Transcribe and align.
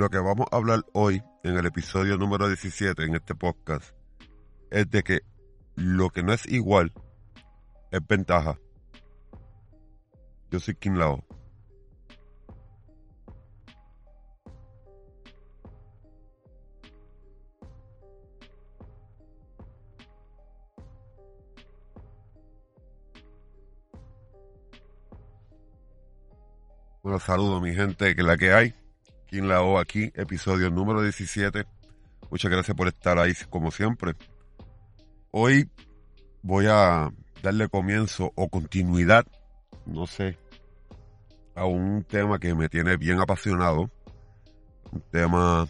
lo 0.00 0.08
que 0.08 0.16
vamos 0.16 0.46
a 0.50 0.56
hablar 0.56 0.86
hoy 0.94 1.22
en 1.44 1.58
el 1.58 1.66
episodio 1.66 2.16
número 2.16 2.48
17 2.48 3.04
en 3.04 3.16
este 3.16 3.34
podcast 3.34 3.94
es 4.70 4.90
de 4.90 5.02
que 5.02 5.20
lo 5.74 6.08
que 6.08 6.22
no 6.22 6.32
es 6.32 6.46
igual 6.46 6.90
es 7.90 8.00
ventaja. 8.08 8.58
Yo 10.50 10.58
soy 10.58 10.74
Kim 10.76 10.94
Lao. 10.94 11.22
Bueno, 27.02 27.18
saludos 27.18 27.60
mi 27.60 27.74
gente, 27.74 28.16
que 28.16 28.22
la 28.22 28.38
que 28.38 28.54
hay. 28.54 28.79
Kim 29.30 29.46
Lao 29.46 29.78
aquí, 29.78 30.10
episodio 30.16 30.70
número 30.70 31.02
17. 31.02 31.64
Muchas 32.30 32.50
gracias 32.50 32.76
por 32.76 32.88
estar 32.88 33.16
ahí 33.16 33.32
como 33.48 33.70
siempre. 33.70 34.16
Hoy 35.30 35.70
voy 36.42 36.66
a 36.68 37.12
darle 37.40 37.68
comienzo 37.68 38.32
o 38.34 38.48
continuidad, 38.48 39.24
no 39.86 40.08
sé, 40.08 40.36
a 41.54 41.64
un 41.64 42.02
tema 42.02 42.40
que 42.40 42.56
me 42.56 42.68
tiene 42.68 42.96
bien 42.96 43.20
apasionado. 43.20 43.88
Un 44.90 45.00
tema 45.12 45.68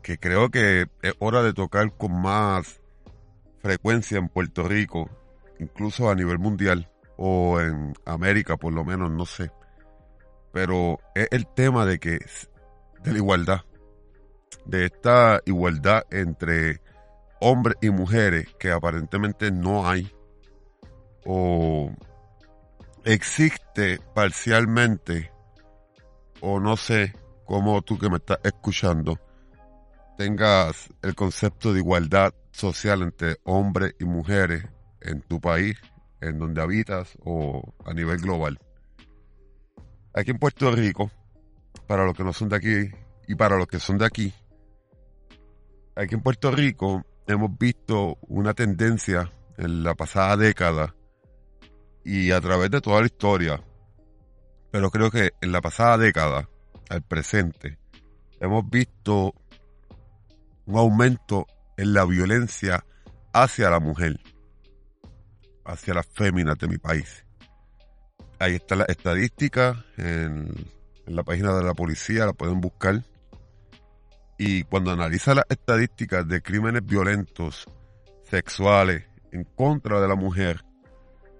que 0.00 0.18
creo 0.18 0.50
que 0.50 0.86
es 1.02 1.14
hora 1.18 1.42
de 1.42 1.52
tocar 1.52 1.92
con 1.96 2.12
más 2.22 2.80
frecuencia 3.60 4.18
en 4.18 4.28
Puerto 4.28 4.68
Rico, 4.68 5.10
incluso 5.58 6.08
a 6.08 6.14
nivel 6.14 6.38
mundial 6.38 6.88
o 7.16 7.58
en 7.58 7.92
América 8.04 8.56
por 8.56 8.72
lo 8.72 8.84
menos, 8.84 9.10
no 9.10 9.26
sé 9.26 9.50
pero 10.52 10.98
es 11.14 11.28
el 11.30 11.46
tema 11.46 11.86
de 11.86 11.98
que 11.98 12.18
de 13.02 13.12
la 13.12 13.18
igualdad, 13.18 13.60
de 14.64 14.86
esta 14.86 15.40
igualdad 15.46 16.02
entre 16.10 16.80
hombres 17.40 17.76
y 17.80 17.90
mujeres 17.90 18.46
que 18.58 18.70
aparentemente 18.70 19.50
no 19.50 19.88
hay 19.88 20.12
o 21.24 21.90
existe 23.04 24.00
parcialmente 24.14 25.30
o 26.40 26.60
no 26.60 26.76
sé 26.76 27.14
cómo 27.44 27.80
tú 27.82 27.98
que 27.98 28.10
me 28.10 28.16
estás 28.16 28.38
escuchando 28.42 29.18
tengas 30.18 30.88
el 31.02 31.14
concepto 31.14 31.72
de 31.72 31.78
igualdad 31.78 32.34
social 32.50 33.02
entre 33.02 33.36
hombres 33.44 33.94
y 34.00 34.04
mujeres 34.04 34.64
en 35.00 35.22
tu 35.22 35.40
país, 35.40 35.78
en 36.20 36.40
donde 36.40 36.60
habitas 36.60 37.16
o 37.24 37.72
a 37.86 37.94
nivel 37.94 38.18
global. 38.18 38.58
Aquí 40.14 40.30
en 40.30 40.38
Puerto 40.38 40.70
Rico, 40.70 41.10
para 41.86 42.04
los 42.04 42.16
que 42.16 42.24
no 42.24 42.32
son 42.32 42.48
de 42.48 42.56
aquí 42.56 42.90
y 43.26 43.34
para 43.34 43.56
los 43.56 43.66
que 43.66 43.78
son 43.78 43.98
de 43.98 44.06
aquí, 44.06 44.32
aquí 45.94 46.14
en 46.14 46.22
Puerto 46.22 46.50
Rico 46.50 47.04
hemos 47.26 47.56
visto 47.58 48.16
una 48.22 48.54
tendencia 48.54 49.30
en 49.58 49.82
la 49.84 49.94
pasada 49.94 50.36
década 50.36 50.94
y 52.04 52.30
a 52.30 52.40
través 52.40 52.70
de 52.70 52.80
toda 52.80 53.00
la 53.00 53.06
historia, 53.06 53.62
pero 54.70 54.90
creo 54.90 55.10
que 55.10 55.32
en 55.40 55.52
la 55.52 55.60
pasada 55.60 55.98
década, 55.98 56.48
al 56.88 57.02
presente, 57.02 57.78
hemos 58.40 58.68
visto 58.68 59.34
un 60.66 60.76
aumento 60.76 61.46
en 61.76 61.92
la 61.92 62.04
violencia 62.04 62.84
hacia 63.32 63.70
la 63.70 63.80
mujer, 63.80 64.18
hacia 65.64 65.94
las 65.94 66.06
féminas 66.06 66.56
de 66.58 66.68
mi 66.68 66.78
país. 66.78 67.27
Ahí 68.40 68.54
está 68.54 68.76
la 68.76 68.84
estadística 68.84 69.84
en, 69.96 70.48
la 71.06 71.24
página 71.24 71.54
de 71.54 71.64
la 71.64 71.74
policía, 71.74 72.26
la 72.26 72.32
pueden 72.32 72.60
buscar. 72.60 73.02
Y 74.38 74.62
cuando 74.64 74.92
analiza 74.92 75.34
las 75.34 75.46
estadísticas 75.48 76.26
de 76.28 76.40
crímenes 76.40 76.84
violentos, 76.84 77.66
sexuales, 78.24 79.04
en 79.32 79.44
contra 79.44 80.00
de 80.00 80.08
la 80.08 80.14
mujer, 80.14 80.64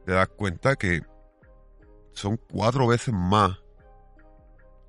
te 0.05 0.13
das 0.13 0.29
cuenta 0.29 0.75
que 0.75 1.03
son 2.13 2.41
cuatro 2.51 2.89
veces 2.89 3.15
más 3.15 3.59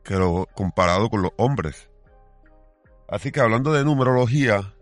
que 0.04 0.16
lo 0.16 0.48
comparado 0.56 1.10
con 1.10 1.22
los 1.22 1.32
hombres. 1.38 1.90
Así 3.08 3.32
que 3.32 3.42
hablando 3.42 3.72
de 3.72 3.84
numerología, 3.84 4.74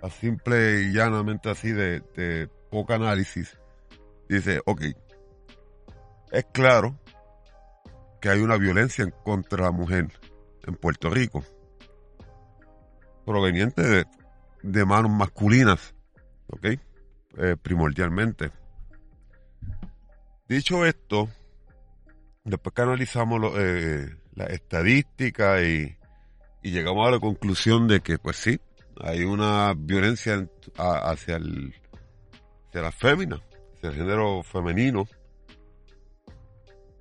a 0.00 0.10
simple 0.10 0.82
y 0.82 0.92
llanamente 0.92 1.50
así 1.50 1.72
de, 1.72 2.00
de 2.14 2.48
poco 2.70 2.92
análisis, 2.92 3.58
dice, 4.28 4.60
ok, 4.66 4.82
es 6.36 6.44
claro 6.52 6.98
que 8.20 8.28
hay 8.28 8.40
una 8.40 8.58
violencia 8.58 9.02
en 9.02 9.10
contra 9.10 9.64
la 9.64 9.70
mujer 9.70 10.08
en 10.66 10.74
Puerto 10.74 11.08
Rico, 11.08 11.42
proveniente 13.24 14.04
de, 14.62 14.84
manos 14.84 15.10
masculinas, 15.10 15.94
¿ok? 16.48 16.66
Eh, 17.38 17.56
primordialmente. 17.60 18.50
Dicho 20.46 20.84
esto, 20.84 21.30
después 22.44 22.74
que 22.74 22.82
analizamos 22.82 23.52
eh, 23.56 24.14
la 24.34 24.44
estadística 24.44 25.62
y, 25.62 25.96
llegamos 26.62 27.06
a 27.08 27.12
la 27.12 27.20
conclusión 27.20 27.88
de 27.88 28.00
que, 28.00 28.18
pues 28.18 28.36
sí, 28.36 28.60
hay 29.00 29.24
una 29.24 29.72
violencia 29.74 30.46
hacia, 30.76 31.36
el, 31.36 31.74
hacia 32.68 32.82
la 32.82 32.92
fémina, 32.92 33.40
hacia 33.76 33.90
el 33.90 33.94
género 33.94 34.42
femenino, 34.42 35.08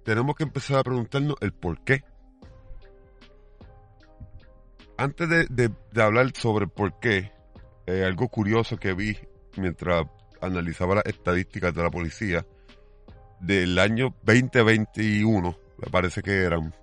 tenemos 0.06 0.36
que 0.36 0.44
empezar 0.44 0.78
a 0.78 0.84
preguntarnos 0.84 1.36
el 1.42 1.52
por 1.52 1.84
qué. 1.84 2.04
Antes 4.98 5.28
de, 5.28 5.72
hablar 6.02 6.32
sobre 6.36 6.66
el 6.66 6.72
por 6.72 7.00
qué, 7.00 7.34
eh, 7.88 8.06
algo 8.06 8.30
curioso 8.30 8.78
que 8.78 8.94
vi 8.94 9.18
mientras 9.58 10.06
analizaba 10.42 10.96
las 10.96 11.06
estadísticas 11.06 11.74
de 11.74 11.84
la 11.84 11.90
policía 11.90 12.46
del 13.42 13.78
año 13.80 14.16
2021, 14.24 15.58
me 15.80 15.90
parece 15.90 16.22
que 16.22 16.44
eran, 16.44 16.74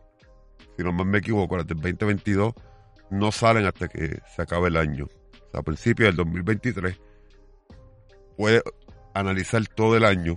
si 0.77 0.83
no 0.83 0.93
me 0.93 1.19
equivoco, 1.19 1.57
las 1.57 1.67
del 1.67 1.79
2022 1.79 2.53
no 3.11 3.31
salen 3.31 3.67
hasta 3.67 3.89
que 3.89 4.21
se 4.35 4.43
acabe 4.43 4.69
el 4.69 4.77
año. 4.77 5.05
O 5.05 5.51
sea, 5.53 5.61
a 5.61 5.63
principios 5.63 6.09
del 6.09 6.17
2023 6.17 7.01
puede 8.37 8.63
analizar 9.15 9.65
todo 9.69 9.97
el 9.97 10.05
año 10.05 10.37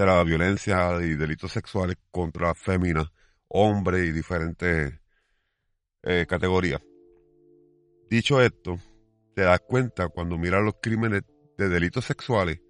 de 0.00 0.06
la 0.06 0.24
violencia 0.24 0.98
y 1.02 1.14
delitos 1.14 1.52
sexuales 1.52 1.96
contra 2.10 2.54
féminas, 2.54 3.12
hombres 3.48 4.08
y 4.08 4.12
diferentes 4.12 4.94
eh, 6.02 6.26
categorías. 6.26 6.80
Dicho 8.08 8.40
esto, 8.40 8.78
te 9.34 9.42
das 9.42 9.60
cuenta 9.60 10.08
cuando 10.08 10.38
miras 10.38 10.62
los 10.62 10.76
crímenes 10.80 11.22
de 11.58 11.68
delitos 11.68 12.06
sexuales 12.06 12.60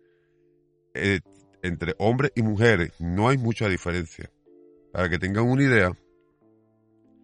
eh, 0.95 1.21
entre 1.63 1.95
hombres 1.99 2.33
y 2.35 2.43
mujeres, 2.43 2.93
no 2.99 3.29
hay 3.29 3.39
mucha 3.39 3.69
diferencia. 3.69 4.29
Para 4.93 5.09
que 5.09 5.19
tengan 5.19 5.49
una 5.49 5.63
idea 5.63 5.93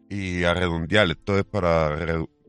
y 0.09 0.45
a 0.45 0.55
redondear, 0.55 1.11
esto 1.11 1.37
es 1.37 1.45
para 1.45 1.89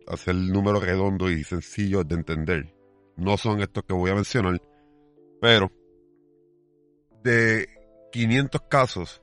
hacer 0.07 0.35
el 0.35 0.51
número 0.51 0.79
redondo 0.79 1.31
y 1.31 1.44
sencillo 1.44 2.03
de 2.03 2.16
entender. 2.16 2.75
No 3.16 3.35
son 3.35 3.62
estos 3.62 3.84
que 3.84 3.94
voy 3.94 4.12
a 4.12 4.16
mencionar, 4.16 4.62
pero 5.41 5.72
de 7.24 7.68
500 8.12 8.62
casos 8.70 9.22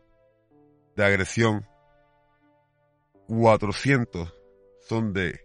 de 0.96 1.04
agresión, 1.04 1.66
400 3.28 4.32
son 4.80 5.12
de 5.12 5.40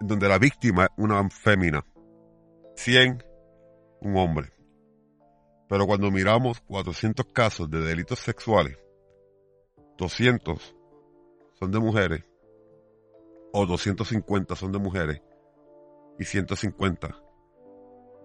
donde 0.00 0.28
la 0.28 0.38
víctima 0.38 0.84
es 0.84 0.90
una 0.96 1.28
fémina, 1.30 1.84
100 2.76 3.24
un 4.02 4.16
hombre. 4.16 4.52
Pero 5.68 5.86
cuando 5.86 6.10
miramos 6.10 6.60
400 6.60 7.26
casos 7.32 7.68
de 7.70 7.80
delitos 7.80 8.20
sexuales, 8.20 8.78
200 9.98 10.76
son 11.54 11.70
de 11.72 11.78
mujeres, 11.78 12.24
o 13.52 13.66
250 13.66 14.54
son 14.54 14.70
de 14.70 14.78
mujeres, 14.78 15.22
y 16.18 16.24
150 16.24 17.20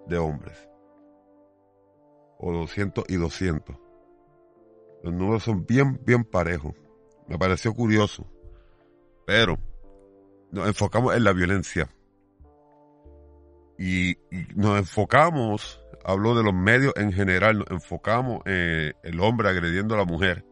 de 0.07 0.17
hombres 0.17 0.70
o 2.41 2.51
200 2.51 3.05
y 3.07 3.15
200. 3.15 3.75
Los 5.03 5.13
números 5.13 5.43
son 5.43 5.65
bien, 5.65 5.99
bien 6.03 6.23
parejos. 6.23 6.73
Me 7.27 7.37
pareció 7.37 7.73
curioso. 7.73 8.27
Pero 9.25 9.57
nos 10.51 10.67
enfocamos 10.67 11.15
en 11.15 11.23
la 11.23 11.33
violencia. 11.33 11.87
Y, 13.77 14.17
nos 14.55 14.77
enfocamos, 14.77 15.81
hablo 16.03 16.35
de 16.35 16.43
los 16.43 16.53
medios 16.53 16.93
en 16.97 17.13
general, 17.13 17.59
nos 17.59 17.71
enfocamos 17.71 18.41
en 18.45 18.93
el 19.03 19.19
hombre 19.21 19.49
agrediendo 19.49 19.95
a 19.95 19.99
la 19.99 20.05
mujer. 20.05 20.45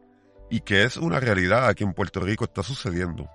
Y 0.49 0.61
que 0.61 0.83
es 0.83 0.97
una 0.97 1.19
realidad 1.19 1.67
aquí 1.67 1.83
en 1.83 1.93
Puerto 1.93 2.19
Rico, 2.19 2.45
está 2.45 2.63
sucediendo. 2.63 3.27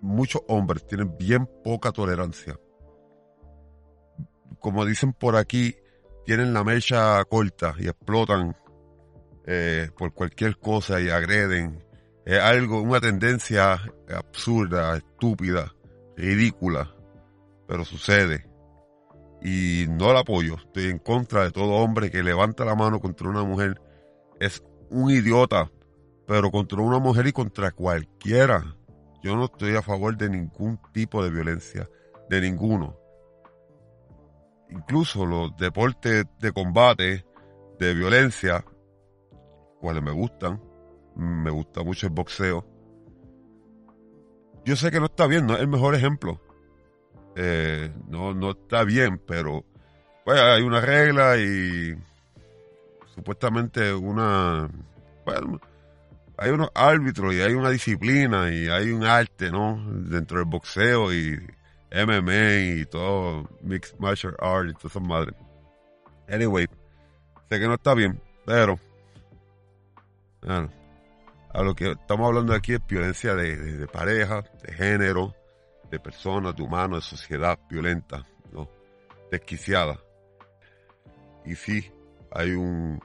Muchos 0.00 0.42
hombres 0.48 0.86
tienen 0.86 1.16
bien 1.18 1.48
poca 1.64 1.92
tolerancia. 1.92 2.58
Como 4.60 4.84
dicen 4.84 5.12
por 5.12 5.36
aquí, 5.36 5.76
tienen 6.26 6.52
la 6.52 6.64
mecha 6.64 7.24
corta 7.24 7.74
y 7.78 7.86
explotan 7.86 8.56
eh, 9.46 9.88
por 9.96 10.12
cualquier 10.12 10.58
cosa 10.58 11.00
y 11.00 11.08
agreden 11.08 11.84
Es 12.24 12.40
algo, 12.40 12.82
una 12.82 13.00
tendencia 13.00 13.80
absurda, 14.12 14.96
estúpida, 14.96 15.72
ridícula, 16.16 16.92
pero 17.68 17.84
sucede. 17.84 18.44
Y 19.40 19.86
no 19.88 20.12
la 20.12 20.20
apoyo. 20.20 20.56
Estoy 20.56 20.86
en 20.86 20.98
contra 20.98 21.44
de 21.44 21.52
todo 21.52 21.74
hombre 21.74 22.10
que 22.10 22.24
levanta 22.24 22.64
la 22.64 22.74
mano 22.74 22.98
contra 22.98 23.28
una 23.28 23.44
mujer. 23.44 23.80
Es 24.40 24.60
un 24.90 25.10
idiota, 25.10 25.70
pero 26.26 26.50
contra 26.50 26.80
una 26.80 26.98
mujer 26.98 27.28
y 27.28 27.32
contra 27.32 27.70
cualquiera. 27.70 28.76
Yo 29.22 29.36
no 29.36 29.44
estoy 29.44 29.76
a 29.76 29.82
favor 29.82 30.16
de 30.16 30.28
ningún 30.28 30.80
tipo 30.92 31.22
de 31.22 31.30
violencia, 31.30 31.88
de 32.28 32.40
ninguno. 32.40 32.98
Incluso 34.70 35.24
los 35.26 35.56
deportes 35.56 36.24
de 36.40 36.52
combate, 36.52 37.24
de 37.78 37.94
violencia, 37.94 38.64
cuales 39.80 40.02
me 40.02 40.12
gustan, 40.12 40.60
me 41.14 41.50
gusta 41.50 41.82
mucho 41.82 42.06
el 42.06 42.12
boxeo. 42.12 42.66
Yo 44.64 44.74
sé 44.76 44.90
que 44.90 44.98
no 44.98 45.06
está 45.06 45.26
bien, 45.26 45.46
no 45.46 45.54
es 45.54 45.60
el 45.60 45.68
mejor 45.68 45.94
ejemplo. 45.94 46.40
Eh, 47.36 47.92
no, 48.08 48.34
no 48.34 48.52
está 48.52 48.82
bien, 48.84 49.22
pero 49.24 49.64
pues, 50.24 50.40
hay 50.40 50.62
una 50.62 50.80
regla 50.80 51.36
y 51.36 51.94
supuestamente 53.14 53.94
una... 53.94 54.68
Bueno, 55.24 55.60
hay 56.38 56.50
unos 56.50 56.70
árbitros 56.74 57.34
y 57.34 57.40
hay 57.40 57.54
una 57.54 57.70
disciplina 57.70 58.52
y 58.52 58.68
hay 58.68 58.90
un 58.90 59.04
arte, 59.04 59.50
¿no? 59.50 59.82
Dentro 59.88 60.38
del 60.38 60.46
boxeo 60.46 61.12
y 61.12 61.38
MMA 61.90 62.80
y 62.80 62.86
todo, 62.86 63.48
Mixed 63.62 63.98
Martial 63.98 64.36
Arts 64.38 64.70
y 64.70 64.74
todas 64.74 64.92
esas 64.92 65.02
madres. 65.02 65.34
Anyway, 66.28 66.66
sé 67.48 67.60
que 67.60 67.66
no 67.66 67.74
está 67.74 67.94
bien, 67.94 68.20
pero... 68.44 68.78
Bueno, 70.42 70.70
a 71.52 71.62
lo 71.62 71.74
que 71.74 71.92
estamos 71.92 72.26
hablando 72.26 72.54
aquí 72.54 72.74
es 72.74 72.86
violencia 72.86 73.34
de, 73.34 73.88
pareja, 73.88 74.44
de 74.62 74.72
género, 74.72 75.34
de 75.90 75.98
personas, 75.98 76.54
de 76.54 76.62
humanos, 76.62 76.98
de 76.98 77.16
sociedad 77.16 77.58
violenta, 77.70 78.24
¿no? 78.52 78.68
desquiciada. 79.30 79.98
Y 81.44 81.54
sí, 81.54 81.90
hay 82.30 82.50
un, 82.52 83.00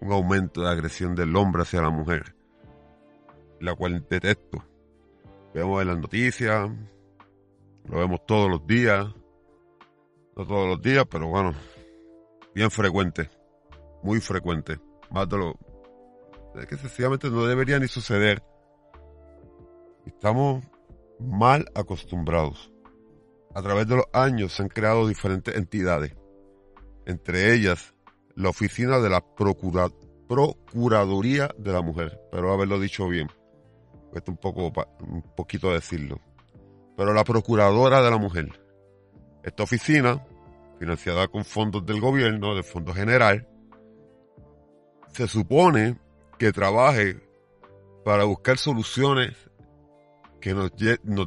un 0.00 0.12
aumento 0.12 0.62
de 0.62 0.70
agresión 0.70 1.14
del 1.14 1.36
hombre 1.36 1.62
hacia 1.62 1.82
la 1.82 1.90
mujer, 1.90 2.34
la 3.60 3.74
cual 3.74 4.04
detesto. 4.08 4.64
Vemos 5.52 5.82
en 5.82 5.88
las 5.88 5.98
noticias, 5.98 6.70
lo 7.88 7.98
vemos 7.98 8.24
todos 8.26 8.48
los 8.48 8.66
días, 8.66 9.06
no 10.36 10.46
todos 10.46 10.68
los 10.68 10.82
días, 10.82 11.04
pero 11.10 11.28
bueno, 11.28 11.52
bien 12.54 12.70
frecuente, 12.70 13.28
muy 14.02 14.20
frecuente, 14.20 14.78
más 15.10 15.28
de 15.28 15.38
lo 15.38 15.58
que 16.68 16.76
sencillamente 16.76 17.30
no 17.30 17.46
debería 17.46 17.78
ni 17.78 17.88
suceder. 17.88 18.42
Estamos 20.06 20.62
mal 21.18 21.64
acostumbrados. 21.74 22.70
A 23.54 23.62
través 23.62 23.86
de 23.86 23.96
los 23.96 24.06
años 24.12 24.54
se 24.54 24.62
han 24.62 24.68
creado 24.68 25.06
diferentes 25.06 25.56
entidades, 25.56 26.14
entre 27.06 27.54
ellas 27.54 27.94
la 28.34 28.48
oficina 28.48 28.98
de 28.98 29.10
la 29.10 29.22
Procuraduría 29.36 31.50
de 31.58 31.72
la 31.72 31.82
Mujer, 31.82 32.18
pero 32.30 32.52
haberlo 32.52 32.80
dicho 32.80 33.08
bien, 33.08 33.28
cuesta 34.10 34.30
un, 34.30 34.38
poco, 34.38 34.72
un 35.00 35.22
poquito 35.36 35.72
decirlo, 35.72 36.18
pero 37.02 37.14
la 37.14 37.24
Procuradora 37.24 38.00
de 38.00 38.12
la 38.12 38.16
Mujer. 38.16 38.48
Esta 39.42 39.64
oficina, 39.64 40.24
financiada 40.78 41.26
con 41.26 41.44
fondos 41.44 41.84
del 41.84 42.00
gobierno, 42.00 42.54
del 42.54 42.62
Fondo 42.62 42.94
General, 42.94 43.44
se 45.12 45.26
supone 45.26 45.98
que 46.38 46.52
trabaje 46.52 47.20
para 48.04 48.22
buscar 48.22 48.56
soluciones 48.56 49.32
que 50.40 50.54
nos, 50.54 50.70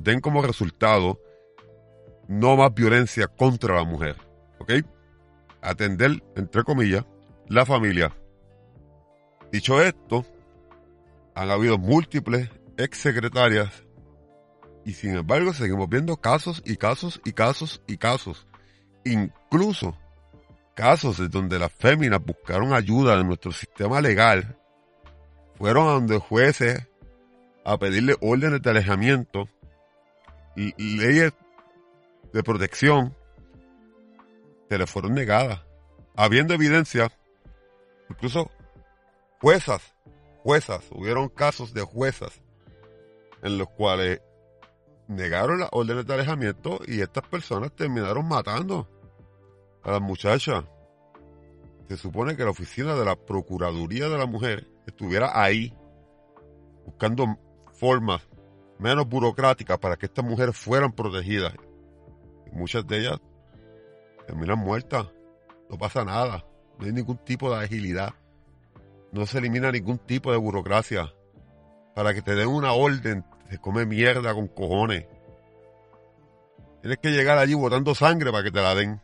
den 0.02 0.22
como 0.22 0.42
resultado 0.42 1.20
no 2.30 2.56
más 2.56 2.74
violencia 2.74 3.28
contra 3.28 3.76
la 3.76 3.84
mujer. 3.84 4.16
¿Ok? 4.60 4.76
Atender, 5.60 6.24
entre 6.38 6.64
comillas, 6.64 7.04
la 7.50 7.66
familia. 7.66 8.16
Dicho 9.52 9.82
esto, 9.82 10.26
han 11.34 11.50
habido 11.50 11.78
múltiples 11.78 12.50
exsecretarias 12.78 13.85
y 14.86 14.94
sin 14.94 15.16
embargo 15.16 15.52
seguimos 15.52 15.90
viendo 15.90 16.16
casos 16.18 16.62
y 16.64 16.78
casos 16.78 17.20
y 17.26 17.34
casos 17.34 17.82
y 17.88 17.98
casos. 17.98 18.46
Incluso 19.04 19.98
casos 20.76 21.20
en 21.20 21.32
donde 21.32 21.58
las 21.58 21.74
féminas 21.74 22.24
buscaron 22.24 22.72
ayuda 22.72 23.20
en 23.20 23.28
nuestro 23.28 23.52
sistema 23.52 24.00
legal, 24.00 24.58
fueron 25.58 25.88
a 25.88 25.92
donde 25.92 26.20
jueces 26.20 26.88
a 27.66 27.78
pedirle 27.80 28.16
órdenes 28.22 28.62
de 28.62 28.70
alejamiento, 28.70 29.50
leyes 30.56 31.34
de 32.32 32.44
protección, 32.44 33.16
se 34.70 34.78
le 34.78 34.86
fueron 34.86 35.16
negadas, 35.16 35.62
habiendo 36.16 36.54
evidencia, 36.54 37.12
incluso 38.10 38.52
juezas, 39.42 39.96
juezas, 40.44 40.84
hubieron 40.92 41.30
casos 41.30 41.74
de 41.74 41.82
juezas 41.82 42.40
en 43.42 43.58
los 43.58 43.70
cuales 43.70 44.22
negaron 45.08 45.60
las 45.60 45.70
órdenes 45.72 46.06
de 46.06 46.14
alejamiento 46.14 46.80
y 46.88 47.02
estas 47.02 47.28
personas 47.28 47.72
terminaron 47.72 48.28
matando 48.28 48.88
a 49.84 49.92
las 49.92 50.02
muchachas. 50.02 50.64
Se 51.88 51.98
supone 51.98 52.36
que 52.36 52.44
la 52.44 52.50
oficina 52.50 52.96
de 52.96 53.06
la 53.06 53.16
Procuraduría 53.16 54.10
de 54.10 54.18
la 54.18 54.26
Mujer 54.26 54.68
estuviera 54.88 55.40
ahí 55.40 55.74
buscando 56.86 57.38
formas 57.74 58.22
menos 58.80 59.08
burocráticas 59.08 59.78
para 59.78 59.96
que 59.96 60.08
estas 60.08 60.26
mujeres 60.26 60.58
fueran 60.58 60.92
protegidas. 60.92 61.54
Y 62.48 62.56
muchas 62.56 62.86
de 62.88 63.00
ellas 63.00 63.20
terminan 64.26 64.60
muertas. 64.60 65.08
No 65.70 65.78
pasa 65.78 66.04
nada. 66.04 66.46
No 66.80 66.86
hay 66.86 66.92
ningún 66.92 67.18
tipo 67.18 67.50
de 67.50 67.64
agilidad. 67.64 68.14
No 69.12 69.26
se 69.26 69.38
elimina 69.38 69.72
ningún 69.72 69.98
tipo 70.00 70.32
de 70.32 70.38
burocracia. 70.38 71.14
Para 71.96 72.14
que 72.14 72.22
te 72.22 72.36
den 72.36 72.48
una 72.48 72.74
orden, 72.74 73.24
se 73.50 73.58
come 73.60 73.86
mierda 73.86 74.34
con 74.34 74.48
cojones. 74.48 75.06
Tienes 76.82 77.00
que 77.00 77.10
llegar 77.10 77.38
allí 77.38 77.54
botando 77.54 77.96
sangre 77.96 78.32
para 78.32 78.44
que 78.44 78.52
te 78.52 78.62
la 78.62 78.76
den. 78.76 79.02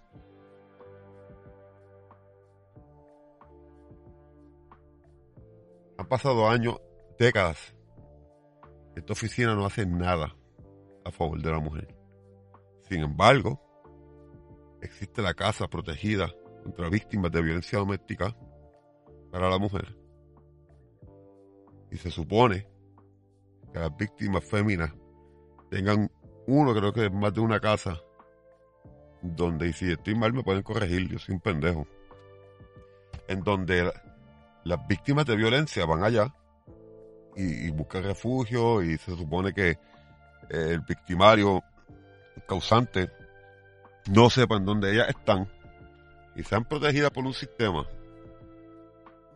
Han 5.97 6.07
pasado 6.07 6.49
años, 6.49 6.79
décadas, 7.17 7.75
esta 8.95 9.13
oficina 9.13 9.55
no 9.55 9.65
hace 9.65 9.85
nada 9.85 10.35
a 11.05 11.11
favor 11.11 11.41
de 11.41 11.51
la 11.51 11.59
mujer. 11.59 11.95
Sin 12.89 13.01
embargo, 13.01 13.61
existe 14.81 15.21
la 15.21 15.33
casa 15.33 15.67
protegida 15.67 16.31
contra 16.63 16.89
víctimas 16.89 17.31
de 17.31 17.41
violencia 17.41 17.79
doméstica 17.79 18.35
para 19.31 19.49
la 19.49 19.57
mujer. 19.57 19.97
Y 21.89 21.97
se 21.97 22.11
supone 22.11 22.67
que 23.71 23.79
las 23.79 23.95
víctimas 23.95 24.43
féminas 24.43 24.91
tengan 25.69 26.11
uno, 26.47 26.73
creo 26.73 26.91
que 26.91 27.05
es 27.05 27.11
más 27.11 27.33
de 27.33 27.39
una 27.39 27.59
casa, 27.59 28.01
donde, 29.21 29.69
y 29.69 29.73
si 29.73 29.91
estoy 29.91 30.15
mal 30.15 30.33
me 30.33 30.43
pueden 30.43 30.63
corregir, 30.63 31.07
yo 31.07 31.19
soy 31.19 31.35
un 31.35 31.41
pendejo, 31.41 31.87
en 33.27 33.41
donde 33.43 33.91
las 34.63 34.87
víctimas 34.87 35.25
de 35.25 35.35
violencia 35.35 35.85
van 35.85 36.03
allá 36.03 36.33
y, 37.35 37.69
busca 37.71 38.01
refugio 38.01 38.83
y 38.83 38.97
se 38.97 39.15
supone 39.15 39.53
que 39.53 39.69
eh, 39.69 39.77
el 40.49 40.81
victimario, 40.81 41.63
causante, 42.47 43.09
no 44.09 44.29
sepan 44.29 44.65
dónde 44.65 44.91
ellas 44.91 45.09
están 45.09 45.47
y 46.35 46.43
sean 46.43 46.65
protegidas 46.65 47.11
por 47.11 47.25
un 47.25 47.33
sistema. 47.33 47.85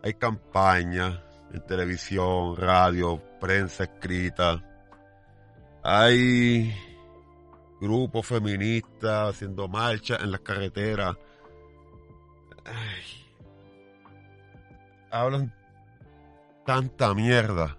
Hay 0.04 0.13
campañas 0.15 1.20
en 1.54 1.66
televisión, 1.66 2.56
radio, 2.56 3.22
prensa 3.40 3.84
escrita. 3.84 4.64
Hay 5.84 6.74
grupos 7.80 8.25
feministas 8.25 9.30
haciendo 9.30 9.68
marchas 9.68 10.22
en 10.22 10.32
las 10.32 10.42
carreteras. 10.42 11.16
Hablan 15.12 15.54
tanta 16.66 17.14
mierda 17.14 17.78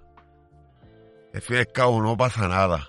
al 1.37 1.43
fin 1.43 1.57
y 1.57 1.59
al 1.59 1.71
cabo 1.71 2.01
no 2.01 2.17
pasa 2.17 2.49
nada. 2.49 2.89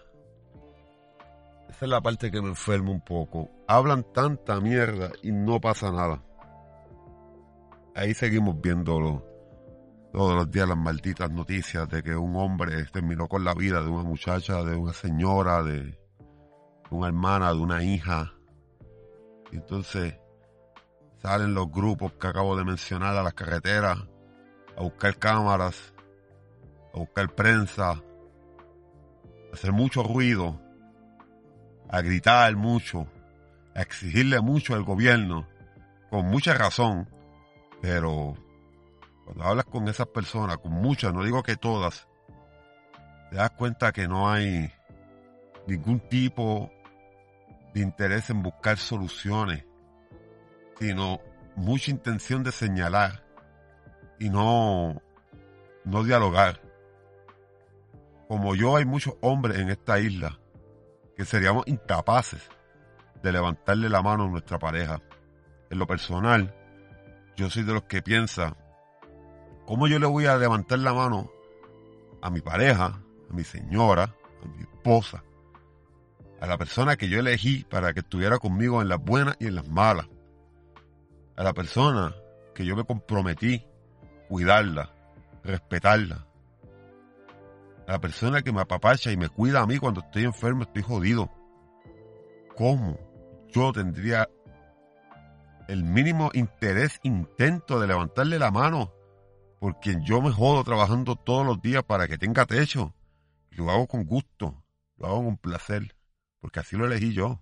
Esa 1.69 1.83
es 1.83 1.89
la 1.89 1.99
parte 1.99 2.31
que 2.31 2.41
me 2.41 2.47
enferma 2.47 2.91
un 2.91 3.01
poco. 3.01 3.51
Hablan 3.67 4.05
tanta 4.13 4.61
mierda 4.61 5.11
y 5.21 5.33
no 5.33 5.59
pasa 5.59 5.91
nada. 5.91 6.23
Ahí 7.93 8.13
seguimos 8.13 8.61
viéndolo 8.61 9.21
todos 10.17 10.33
los 10.35 10.49
días 10.49 10.67
las 10.67 10.79
malditas 10.79 11.29
noticias 11.29 11.87
de 11.89 12.01
que 12.01 12.15
un 12.15 12.35
hombre 12.37 12.83
terminó 12.85 13.27
con 13.27 13.43
la 13.43 13.53
vida 13.53 13.83
de 13.83 13.87
una 13.87 14.01
muchacha, 14.01 14.63
de 14.63 14.75
una 14.75 14.91
señora, 14.91 15.61
de 15.61 15.95
una 16.89 17.09
hermana, 17.09 17.53
de 17.53 17.59
una 17.59 17.83
hija. 17.83 18.33
Y 19.51 19.57
entonces 19.57 20.15
salen 21.21 21.53
los 21.53 21.71
grupos 21.71 22.13
que 22.13 22.25
acabo 22.25 22.57
de 22.57 22.65
mencionar 22.65 23.15
a 23.15 23.21
las 23.21 23.35
carreteras 23.35 23.99
a 24.75 24.81
buscar 24.81 25.19
cámaras, 25.19 25.93
a 26.95 26.97
buscar 26.97 27.35
prensa, 27.35 28.01
hacer 29.53 29.71
mucho 29.71 30.01
ruido, 30.01 30.59
a 31.89 32.01
gritar 32.01 32.55
mucho, 32.55 33.05
a 33.75 33.83
exigirle 33.83 34.41
mucho 34.41 34.73
al 34.73 34.81
gobierno, 34.81 35.47
con 36.09 36.25
mucha 36.25 36.55
razón, 36.55 37.07
pero 37.83 38.33
cuando 39.27 39.43
hablas 39.43 39.65
con 39.65 39.85
esas 39.89 40.07
personas, 40.07 40.57
con 40.59 40.71
muchas, 40.71 41.13
no 41.13 41.21
digo 41.21 41.43
que 41.43 41.57
todas, 41.57 42.07
te 43.29 43.35
das 43.35 43.51
cuenta 43.51 43.91
que 43.91 44.07
no 44.07 44.29
hay 44.29 44.71
ningún 45.67 45.99
tipo 45.99 46.71
de 47.73 47.81
interés 47.81 48.29
en 48.29 48.41
buscar 48.41 48.77
soluciones, 48.77 49.65
sino 50.79 51.19
mucha 51.57 51.91
intención 51.91 52.41
de 52.41 52.53
señalar 52.53 53.25
y 54.17 54.29
no, 54.29 55.01
no 55.83 56.03
dialogar. 56.05 56.61
Como 58.29 58.55
yo 58.55 58.77
hay 58.77 58.85
muchos 58.85 59.15
hombres 59.19 59.59
en 59.59 59.69
esta 59.69 59.99
isla 59.99 60.39
que 61.17 61.25
seríamos 61.25 61.67
incapaces 61.67 62.47
de 63.21 63.33
levantarle 63.33 63.89
la 63.89 64.01
mano 64.01 64.23
a 64.23 64.29
nuestra 64.29 64.57
pareja. 64.57 65.01
En 65.69 65.79
lo 65.79 65.85
personal, 65.85 66.55
yo 67.35 67.49
soy 67.49 67.63
de 67.63 67.73
los 67.73 67.83
que 67.83 68.01
piensa, 68.01 68.55
¿cómo 69.67 69.87
yo 69.87 69.99
le 69.99 70.07
voy 70.07 70.25
a 70.25 70.37
levantar 70.37 70.79
la 70.79 70.93
mano 70.93 71.29
a 72.21 72.29
mi 72.29 72.39
pareja, 72.39 72.85
a 73.29 73.33
mi 73.33 73.43
señora, 73.43 74.15
a 74.41 74.47
mi 74.47 74.61
esposa, 74.61 75.23
a 76.39 76.47
la 76.47 76.57
persona 76.57 76.95
que 76.95 77.09
yo 77.09 77.19
elegí 77.19 77.65
para 77.65 77.93
que 77.93 77.99
estuviera 77.99 78.39
conmigo 78.39 78.81
en 78.81 78.87
las 78.87 78.99
buenas 78.99 79.35
y 79.39 79.47
en 79.47 79.55
las 79.55 79.67
malas, 79.67 80.07
a 81.35 81.43
la 81.43 81.53
persona 81.53 82.15
que 82.55 82.65
yo 82.65 82.77
me 82.77 82.85
comprometí 82.85 83.67
cuidarla, 84.29 84.89
respetarla, 85.43 86.25
a 87.87 87.91
la 87.91 87.99
persona 87.99 88.41
que 88.41 88.53
me 88.53 88.61
apapacha 88.61 89.11
y 89.11 89.17
me 89.17 89.27
cuida 89.27 89.61
a 89.61 89.67
mí 89.67 89.79
cuando 89.79 89.99
estoy 89.99 90.23
enfermo, 90.23 90.63
estoy 90.63 90.81
jodido. 90.81 91.29
¿Cómo 92.55 92.97
yo 93.49 93.73
tendría 93.73 94.29
el 95.67 95.83
mínimo 95.83 96.31
interés, 96.33 96.99
intento 97.03 97.81
de 97.81 97.87
levantarle 97.87 98.39
la 98.39 98.51
mano 98.51 98.96
por 99.59 99.79
quien 99.79 100.03
yo 100.03 100.21
me 100.21 100.31
jodo 100.31 100.63
trabajando 100.63 101.15
todos 101.15 101.45
los 101.45 101.61
días 101.61 101.83
para 101.83 102.07
que 102.07 102.17
tenga 102.17 102.45
techo? 102.45 102.93
lo 103.63 103.71
hago 103.71 103.87
con 103.87 104.05
gusto, 104.05 104.63
lo 104.97 105.07
hago 105.07 105.23
con 105.25 105.37
placer, 105.37 105.95
porque 106.39 106.59
así 106.59 106.75
lo 106.75 106.85
elegí 106.85 107.13
yo. 107.13 107.41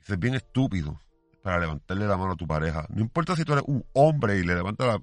Eso 0.00 0.14
es 0.14 0.18
bien 0.18 0.34
estúpido 0.34 1.00
para 1.42 1.60
levantarle 1.60 2.06
la 2.06 2.16
mano 2.16 2.32
a 2.32 2.36
tu 2.36 2.46
pareja. 2.46 2.86
No 2.88 3.00
importa 3.00 3.36
si 3.36 3.44
tú 3.44 3.52
eres 3.52 3.64
un 3.66 3.84
hombre 3.92 4.38
y 4.38 4.42
le 4.42 4.54
levantas 4.54 5.00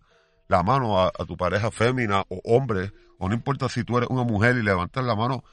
la, 0.47 0.63
mano 0.63 1.01
a, 1.01 1.11
tu 1.25 1.37
pareja 1.37 1.71
fémina 1.71 2.23
o 2.29 2.41
hombre, 2.43 2.91
o 3.17 3.29
no 3.29 3.35
importa 3.35 3.69
si 3.69 3.83
tú 3.83 3.97
eres 3.97 4.09
una 4.09 4.23
mujer 4.23 4.57
y 4.57 4.63
levantas 4.63 5.03
la 5.03 5.15
mano 5.15 5.43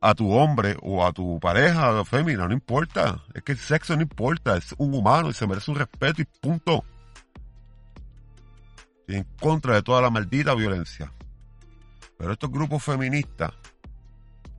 a 0.00 0.14
tu 0.14 0.32
hombre 0.32 0.76
o 0.82 1.04
a 1.04 1.12
tu 1.12 1.38
pareja 1.40 2.04
fémina, 2.04 2.46
no 2.46 2.54
importa. 2.54 3.22
Es 3.34 3.42
que 3.42 3.52
el 3.52 3.58
sexo 3.58 3.94
no 3.96 4.02
importa, 4.02 4.56
es 4.56 4.74
un 4.78 4.94
humano 4.94 5.30
y 5.30 5.32
se 5.32 5.46
merece 5.46 5.70
un 5.70 5.78
respeto 5.78 6.22
y 6.22 6.24
punto. 6.24 6.84
Y 9.08 9.16
en 9.16 9.24
contra 9.40 9.74
de 9.74 9.82
toda 9.82 10.02
la 10.02 10.10
maldita 10.10 10.54
violencia. 10.54 11.12
Pero 12.18 12.32
estos 12.32 12.50
grupos 12.50 12.82
feministas 12.82 13.52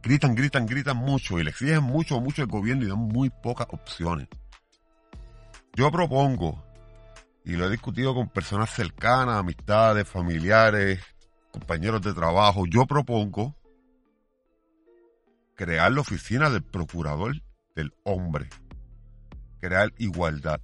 gritan, 0.01 0.35
gritan, 0.35 0.65
gritan 0.65 0.97
mucho 0.97 1.39
y 1.39 1.43
le 1.43 1.49
exigen 1.49 1.83
mucho, 1.83 2.19
mucho 2.21 2.41
al 2.41 2.47
gobierno 2.47 2.85
y 2.85 2.87
dan 2.87 2.99
muy 2.99 3.29
pocas 3.29 3.67
opciones. 3.71 4.27
Yo 5.73 5.91
propongo, 5.91 6.63
y 7.43 7.55
lo 7.55 7.65
he 7.65 7.69
discutido 7.69 8.15
con 8.15 8.29
personas 8.29 8.69
cercanas, 8.71 9.35
amistades, 9.35 10.07
familiares, 10.07 10.99
compañeros 11.51 12.01
de 12.01 12.13
trabajo, 12.13 12.65
yo 12.65 12.85
propongo 12.85 13.55
crear 15.55 15.91
la 15.91 16.01
oficina 16.01 16.49
del 16.49 16.63
procurador 16.63 17.35
del 17.75 17.93
hombre, 18.03 18.47
crear 19.59 19.91
igualdad. 19.97 20.61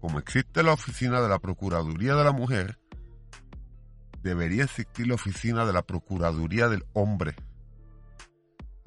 Como 0.00 0.18
existe 0.18 0.62
la 0.62 0.72
oficina 0.72 1.20
de 1.20 1.28
la 1.28 1.38
Procuraduría 1.38 2.14
de 2.14 2.24
la 2.24 2.32
Mujer, 2.32 2.78
debería 4.22 4.64
existir 4.64 5.06
la 5.06 5.14
oficina 5.14 5.64
de 5.66 5.72
la 5.72 5.82
Procuraduría 5.82 6.68
del 6.68 6.84
Hombre 6.92 7.34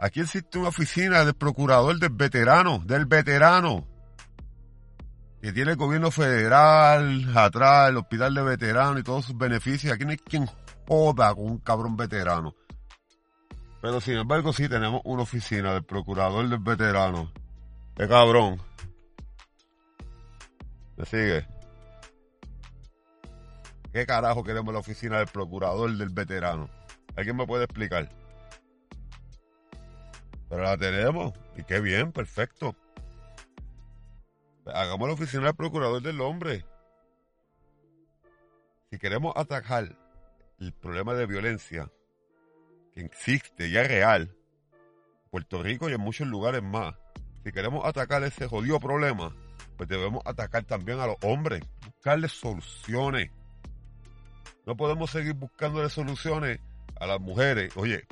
Aquí 0.03 0.19
existe 0.19 0.57
una 0.57 0.67
oficina 0.67 1.23
del 1.23 1.33
procurador 1.33 1.97
del 1.97 2.09
veterano, 2.09 2.81
del 2.85 3.05
veterano, 3.05 3.87
que 5.41 5.53
tiene 5.53 5.71
el 5.71 5.77
gobierno 5.77 6.11
federal 6.11 7.31
atrás, 7.33 7.89
el 7.89 7.95
hospital 7.95 8.33
de 8.33 8.43
veteranos 8.43 8.99
y 8.99 9.03
todos 9.03 9.23
sus 9.23 9.37
beneficios. 9.37 9.93
Aquí 9.93 10.03
no 10.03 10.11
hay 10.11 10.17
quien 10.17 10.45
joda 10.89 11.33
con 11.33 11.45
un 11.45 11.57
cabrón 11.59 11.95
veterano. 11.95 12.53
Pero 13.81 14.01
sin 14.01 14.15
embargo 14.15 14.51
sí 14.51 14.67
tenemos 14.67 14.99
una 15.05 15.23
oficina 15.23 15.71
del 15.71 15.85
procurador 15.85 16.49
del 16.49 16.59
veterano. 16.59 17.31
¡Qué 17.95 18.05
cabrón! 18.05 18.61
¿Me 20.97 21.05
sigue? 21.05 21.47
¿Qué 23.91 24.05
carajo 24.05 24.43
queremos 24.43 24.73
la 24.73 24.79
oficina 24.79 25.19
del 25.19 25.27
procurador 25.27 25.95
del 25.95 26.09
veterano? 26.09 26.69
¿Alguien 27.15 27.35
me 27.35 27.45
puede 27.45 27.65
explicar? 27.65 28.09
Pero 30.49 30.63
la 30.63 30.77
tenemos. 30.77 31.33
Y 31.55 31.63
qué 31.63 31.79
bien, 31.79 32.11
perfecto. 32.11 32.75
Hagamos 34.65 35.07
la 35.07 35.13
oficina 35.13 35.45
del 35.45 35.55
procurador 35.55 36.01
del 36.01 36.21
hombre. 36.21 36.65
Si 38.89 38.97
queremos 38.97 39.33
atacar 39.35 39.97
el 40.59 40.73
problema 40.73 41.13
de 41.13 41.25
violencia 41.25 41.91
que 42.93 43.01
existe 43.01 43.67
y 43.67 43.77
es 43.77 43.87
real, 43.87 44.35
Puerto 45.31 45.61
Rico 45.63 45.89
y 45.89 45.93
en 45.93 46.01
muchos 46.01 46.27
lugares 46.27 46.61
más, 46.61 46.95
si 47.43 47.51
queremos 47.51 47.85
atacar 47.85 48.23
ese 48.23 48.47
jodido 48.47 48.79
problema, 48.79 49.35
pues 49.77 49.89
debemos 49.89 50.21
atacar 50.25 50.63
también 50.63 50.99
a 50.99 51.07
los 51.07 51.17
hombres, 51.23 51.61
buscarles 51.85 52.31
soluciones. 52.31 53.31
No 54.65 54.77
podemos 54.77 55.11
seguir 55.11 55.33
buscándole 55.33 55.89
soluciones 55.89 56.59
a 56.99 57.05
las 57.05 57.19
mujeres. 57.19 57.75
Oye, 57.75 58.05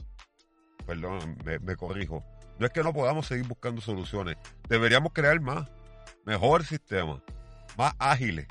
perdón, 0.86 1.38
me, 1.46 1.76
corrijo. 1.76 2.24
No 2.60 2.66
es 2.66 2.74
que 2.74 2.84
no 2.84 2.94
podamos 2.94 3.28
seguir 3.28 3.48
buscando 3.48 3.82
soluciones. 3.82 4.38
Deberíamos 4.68 5.14
crear 5.14 5.40
más, 5.40 5.70
mejores 6.26 6.68
sistemas, 6.68 7.22
más 7.78 7.94
ágiles, 8.00 8.48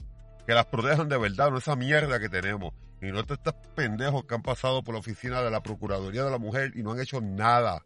que 0.46 0.54
las 0.54 0.66
protejan 0.66 1.08
de 1.08 1.18
verdad, 1.18 1.50
no 1.50 1.58
esa 1.58 1.76
mierda 1.76 2.18
que 2.18 2.28
tenemos. 2.28 2.72
Y 3.02 3.12
no 3.12 3.20
estos 3.20 3.38
pendejos 3.74 4.24
que 4.24 4.34
han 4.34 4.42
pasado 4.42 4.82
por 4.82 4.94
la 4.94 5.00
oficina 5.00 5.42
de 5.42 5.50
la 5.50 5.62
Procuraduría 5.62 6.24
de 6.24 6.30
la 6.30 6.38
Mujer 6.38 6.72
y 6.74 6.82
no 6.82 6.92
han 6.92 7.00
hecho 7.00 7.20
nada. 7.20 7.82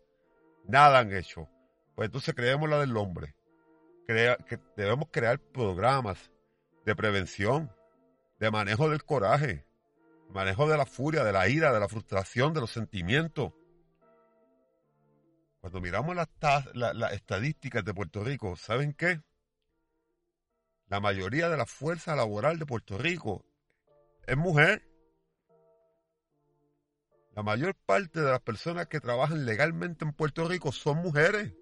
Nada 0.67 1.01
han 1.01 1.13
hecho. 1.15 1.49
Pues 1.95 2.07
entonces 2.07 2.35
creemos 2.35 2.69
la 2.69 2.81
del 2.81 2.97
hombre. 2.97 3.35
Que 4.07 4.37
debemos 4.77 5.09
crear 5.11 5.39
programas 5.39 6.31
de 6.85 6.95
prevención, 6.95 7.73
de 8.39 8.51
manejo 8.51 8.91
del 8.91 9.05
coraje, 9.05 9.65
manejo 10.31 10.69
de 10.69 10.77
la 10.77 10.87
furia, 10.87 11.25
de 11.25 11.33
la 11.33 11.49
ira, 11.49 11.73
de 11.73 11.81
la 11.81 11.89
frustración, 11.89 12.53
de 12.53 12.61
los 12.61 12.71
sentimientos 12.71 13.53
cuando 15.65 15.81
miramos 15.81 16.15
las, 16.15 16.29
estadísticas 17.13 17.83
de 17.87 17.95
Puerto 17.95 18.23
Rico, 18.23 18.55
¿saben 18.55 18.93
qué? 18.93 19.23
La 20.89 21.01
mayoría 21.01 21.49
de 21.49 21.57
la 21.57 21.65
fuerza 21.65 22.15
laboral 22.15 22.59
de 22.59 22.67
Puerto 22.67 22.99
Rico 22.99 23.47
es 24.27 24.37
mujer. 24.37 24.87
La 27.31 27.43
mayor 27.43 27.75
parte 27.87 28.21
de 28.21 28.31
las 28.31 28.43
personas 28.43 28.89
que 28.89 29.01
trabajan 29.01 29.47
legalmente 29.47 30.05
en 30.05 30.13
Puerto 30.13 30.47
Rico 30.47 30.71
son 30.71 30.99
mujeres. 30.99 31.55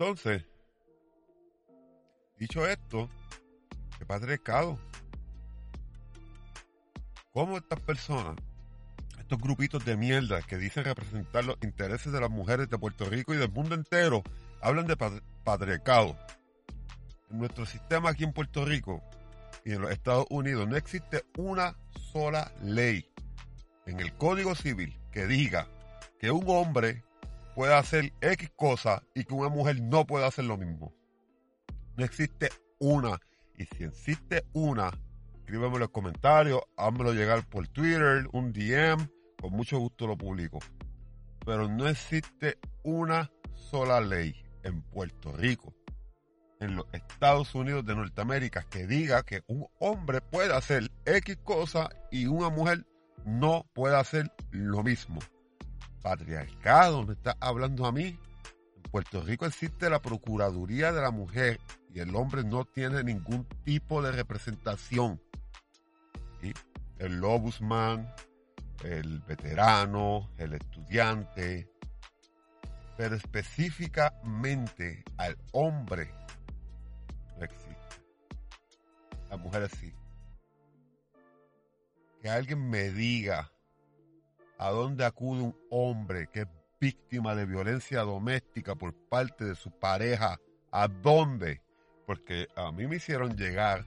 Entonces, 0.00 0.46
dicho 2.38 2.66
esto, 2.66 3.10
qué 3.98 4.06
patriarcado. 4.06 4.78
¿Cómo 7.34 7.58
estas 7.58 7.80
personas 7.80 8.36
estos 9.18 9.38
grupitos 9.38 9.84
de 9.84 9.98
mierda 9.98 10.40
que 10.40 10.56
dicen 10.56 10.84
representar 10.84 11.44
los 11.44 11.58
intereses 11.60 12.12
de 12.12 12.18
las 12.18 12.30
mujeres 12.30 12.70
de 12.70 12.78
Puerto 12.78 13.04
Rico 13.10 13.34
y 13.34 13.36
del 13.36 13.50
mundo 13.50 13.74
entero 13.74 14.22
hablan 14.62 14.86
de 14.86 14.96
patriarcado. 15.44 16.16
En 17.30 17.36
nuestro 17.36 17.66
sistema 17.66 18.08
aquí 18.08 18.24
en 18.24 18.32
Puerto 18.32 18.64
Rico 18.64 19.02
y 19.66 19.72
en 19.72 19.82
los 19.82 19.90
Estados 19.90 20.24
Unidos 20.30 20.66
no 20.66 20.76
existe 20.76 21.26
una 21.36 21.76
sola 22.10 22.50
ley 22.62 23.06
en 23.84 24.00
el 24.00 24.14
Código 24.14 24.54
Civil 24.54 24.98
que 25.12 25.26
diga 25.26 25.68
que 26.18 26.30
un 26.30 26.44
hombre 26.48 27.04
pueda 27.54 27.78
hacer 27.78 28.12
X 28.20 28.50
cosa 28.56 29.02
y 29.14 29.24
que 29.24 29.34
una 29.34 29.48
mujer 29.48 29.80
no 29.82 30.06
pueda 30.06 30.26
hacer 30.26 30.44
lo 30.44 30.56
mismo. 30.56 30.94
No 31.96 32.04
existe 32.04 32.50
una. 32.78 33.18
Y 33.56 33.64
si 33.66 33.84
existe 33.84 34.44
una, 34.52 34.90
escríbeme 35.38 35.74
en 35.74 35.80
los 35.80 35.90
comentarios, 35.90 36.62
házmelo 36.76 37.12
llegar 37.12 37.46
por 37.48 37.68
Twitter, 37.68 38.26
un 38.32 38.52
DM, 38.52 39.08
con 39.40 39.52
mucho 39.52 39.78
gusto 39.78 40.06
lo 40.06 40.16
publico. 40.16 40.58
Pero 41.44 41.68
no 41.68 41.88
existe 41.88 42.58
una 42.82 43.30
sola 43.54 44.00
ley 44.00 44.34
en 44.62 44.82
Puerto 44.82 45.32
Rico, 45.32 45.74
en 46.60 46.76
los 46.76 46.86
Estados 46.92 47.54
Unidos 47.54 47.84
de 47.84 47.96
Norteamérica, 47.96 48.62
que 48.62 48.86
diga 48.86 49.22
que 49.22 49.42
un 49.46 49.66
hombre 49.78 50.20
puede 50.20 50.54
hacer 50.54 50.90
X 51.04 51.38
cosa 51.44 51.90
y 52.10 52.26
una 52.26 52.48
mujer 52.48 52.86
no 53.24 53.66
puede 53.74 53.96
hacer 53.96 54.32
lo 54.50 54.82
mismo. 54.82 55.20
Patriarcado 56.02 57.04
me 57.04 57.12
está 57.14 57.36
hablando 57.40 57.86
a 57.86 57.92
mí. 57.92 58.18
En 58.76 58.82
Puerto 58.90 59.22
Rico 59.22 59.46
existe 59.46 59.88
la 59.90 60.02
Procuraduría 60.02 60.92
de 60.92 61.00
la 61.00 61.10
Mujer 61.10 61.60
y 61.92 62.00
el 62.00 62.14
hombre 62.16 62.44
no 62.44 62.64
tiene 62.64 63.02
ningún 63.04 63.44
tipo 63.64 64.02
de 64.02 64.12
representación. 64.12 65.20
El 66.98 67.16
lobusman, 67.16 68.12
el 68.84 69.20
veterano, 69.20 70.30
el 70.38 70.54
estudiante, 70.54 71.68
pero 72.96 73.16
específicamente 73.16 75.04
al 75.16 75.36
hombre 75.52 76.12
no 77.38 77.44
existe. 77.44 77.70
Las 79.30 79.38
mujeres 79.38 79.70
sí. 79.80 79.94
Que 82.20 82.28
alguien 82.28 82.68
me 82.68 82.90
diga 82.90 83.50
a 84.60 84.70
dónde 84.72 85.06
acude 85.06 85.40
un 85.40 85.56
hombre 85.70 86.28
que 86.30 86.42
es 86.42 86.48
víctima 86.78 87.34
de 87.34 87.46
violencia 87.46 88.02
doméstica 88.02 88.74
por 88.74 88.94
parte 89.08 89.46
de 89.46 89.54
su 89.54 89.70
pareja. 89.70 90.38
¿A 90.70 90.86
dónde? 90.86 91.62
Porque 92.06 92.46
a 92.54 92.70
mí 92.70 92.86
me 92.86 92.96
hicieron 92.96 93.34
llegar 93.36 93.86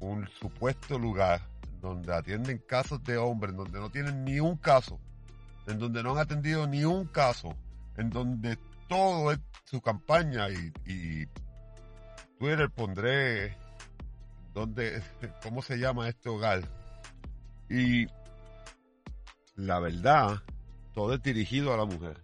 un 0.00 0.26
supuesto 0.40 0.98
lugar 0.98 1.42
donde 1.82 2.14
atienden 2.14 2.62
casos 2.66 3.04
de 3.04 3.18
hombres, 3.18 3.54
donde 3.54 3.78
no 3.78 3.90
tienen 3.90 4.24
ni 4.24 4.40
un 4.40 4.56
caso, 4.56 4.98
en 5.66 5.78
donde 5.78 6.02
no 6.02 6.12
han 6.12 6.18
atendido 6.18 6.66
ni 6.66 6.84
un 6.84 7.04
caso, 7.04 7.54
en 7.98 8.08
donde 8.08 8.58
todo 8.88 9.32
es 9.32 9.38
su 9.64 9.82
campaña 9.82 10.48
y, 10.48 11.26
Twitter 12.38 12.70
pondré 12.70 13.54
donde, 14.54 15.02
cómo 15.42 15.60
se 15.60 15.76
llama 15.76 16.08
este 16.08 16.30
hogar. 16.30 16.62
Y 17.68 18.06
la 19.58 19.80
verdad, 19.80 20.40
todo 20.94 21.14
es 21.14 21.22
dirigido 21.22 21.74
a 21.74 21.76
la 21.76 21.84
mujer. 21.84 22.16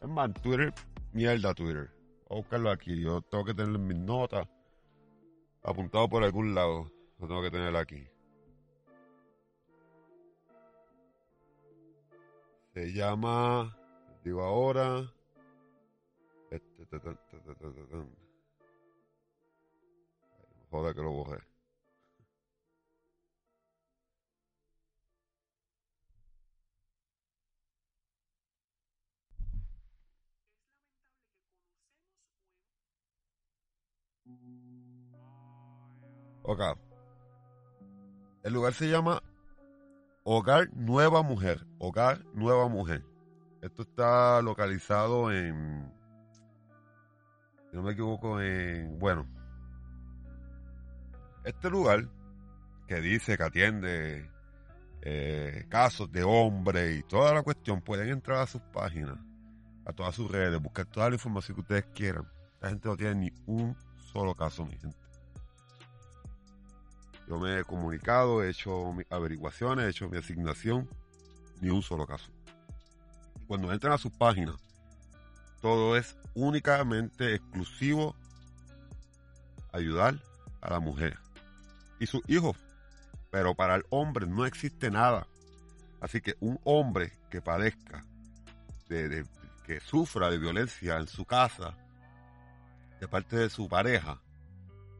Es 0.00 0.08
más, 0.08 0.32
Twitter, 0.34 0.74
mierda 1.12 1.54
Twitter. 1.54 1.88
Voy 2.28 2.38
a 2.38 2.40
buscarlo 2.40 2.70
aquí. 2.70 3.00
Yo 3.00 3.22
tengo 3.22 3.44
que 3.44 3.54
tenerlo 3.54 3.78
en 3.78 3.86
mis 3.86 3.98
notas, 3.98 4.48
apuntado 5.62 6.08
por 6.08 6.24
algún 6.24 6.54
lado. 6.54 6.90
Lo 7.20 7.28
tengo 7.28 7.40
que 7.40 7.52
tener 7.52 7.76
aquí. 7.76 8.04
Se 12.74 12.92
llama, 12.92 13.76
digo 14.24 14.42
ahora, 14.42 15.08
este, 16.50 16.84
que 20.94 21.02
lo 21.02 21.12
borré. 21.12 21.51
Ok. 36.42 36.60
El 38.42 38.52
lugar 38.52 38.74
se 38.74 38.90
llama 38.90 39.22
Hogar 40.24 40.70
Nueva 40.74 41.22
Mujer. 41.22 41.66
Hogar 41.78 42.24
Nueva 42.34 42.68
Mujer. 42.68 43.04
Esto 43.60 43.82
está 43.82 44.42
localizado 44.42 45.30
en. 45.32 45.92
Si 47.70 47.76
no 47.76 47.82
me 47.82 47.92
equivoco, 47.92 48.40
en. 48.40 48.98
Bueno. 48.98 49.26
Este 51.44 51.70
lugar 51.70 52.08
que 52.88 53.00
dice 53.00 53.36
que 53.36 53.42
atiende 53.42 54.30
eh, 55.02 55.66
casos 55.68 56.10
de 56.12 56.22
hombres 56.22 56.98
y 56.98 57.02
toda 57.02 57.34
la 57.34 57.42
cuestión, 57.42 57.80
pueden 57.80 58.08
entrar 58.08 58.38
a 58.38 58.46
sus 58.46 58.62
páginas, 58.62 59.18
a 59.84 59.92
todas 59.92 60.14
sus 60.14 60.30
redes, 60.30 60.60
buscar 60.60 60.86
toda 60.86 61.08
la 61.08 61.16
información 61.16 61.56
que 61.56 61.60
ustedes 61.62 61.86
quieran. 61.94 62.28
La 62.60 62.68
gente 62.68 62.88
no 62.88 62.96
tiene 62.96 63.14
ni 63.16 63.32
un 63.46 63.76
solo 64.12 64.34
caso, 64.34 64.64
mi 64.64 64.76
gente. 64.76 65.01
Yo 67.28 67.38
me 67.38 67.60
he 67.60 67.64
comunicado, 67.64 68.42
he 68.42 68.50
hecho 68.50 68.94
averiguaciones, 69.10 69.86
he 69.86 69.90
hecho 69.90 70.08
mi 70.08 70.18
asignación, 70.18 70.88
ni 71.60 71.70
un 71.70 71.82
solo 71.82 72.06
caso. 72.06 72.30
Cuando 73.46 73.72
entran 73.72 73.92
a 73.92 73.98
sus 73.98 74.12
páginas, 74.12 74.56
todo 75.60 75.96
es 75.96 76.16
únicamente 76.34 77.34
exclusivo 77.34 78.16
ayudar 79.72 80.16
a 80.60 80.70
la 80.70 80.80
mujer 80.80 81.18
y 81.98 82.06
sus 82.06 82.22
hijos. 82.28 82.56
Pero 83.30 83.54
para 83.54 83.76
el 83.76 83.84
hombre 83.90 84.26
no 84.26 84.44
existe 84.44 84.90
nada. 84.90 85.26
Así 86.00 86.20
que 86.20 86.34
un 86.40 86.58
hombre 86.64 87.12
que 87.30 87.40
padezca, 87.40 88.04
de, 88.88 89.24
que 89.64 89.80
sufra 89.80 90.28
de 90.28 90.38
violencia 90.38 90.98
en 90.98 91.06
su 91.06 91.24
casa, 91.24 91.76
de 93.00 93.08
parte 93.08 93.36
de 93.36 93.48
su 93.48 93.68
pareja, 93.68 94.20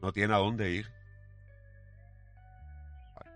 no 0.01 0.11
tiene 0.11 0.33
a 0.33 0.37
dónde 0.37 0.71
ir 0.71 0.89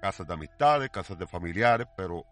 casas 0.02 0.28
de 0.28 0.34
amistades, 0.34 0.90
casas 0.90 1.18
de 1.18 1.28
familiares, 1.28 1.88
pero 1.96 2.26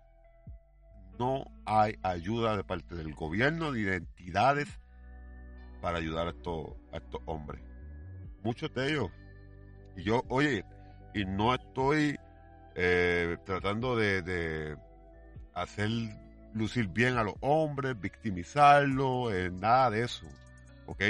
no 1.17 1.45
hay 1.65 1.97
ayuda 2.03 2.57
de 2.57 2.63
parte 2.63 2.95
del 2.95 3.13
gobierno 3.13 3.71
ni 3.71 3.81
de 3.81 3.97
entidades 3.97 4.67
para 5.81 5.97
ayudar 5.97 6.27
a 6.27 6.29
estos, 6.31 6.69
a 6.91 6.97
estos 6.97 7.21
hombres. 7.25 7.61
Muchos 8.43 8.73
de 8.73 8.91
ellos. 8.91 9.11
Y 9.95 10.03
yo, 10.03 10.23
oye, 10.29 10.65
y 11.13 11.25
no 11.25 11.53
estoy 11.53 12.19
eh, 12.75 13.37
tratando 13.45 13.95
de, 13.95 14.77
hacer 15.53 15.89
lucir 16.53 16.87
bien 16.89 17.17
a 17.17 17.23
los 17.23 17.35
hombres, 17.39 17.99
victimizarlos, 17.99 19.33
eh, 19.33 19.49
nada 19.51 19.89
de 19.89 20.03
eso. 20.03 20.25
¿Ok? 20.85 21.01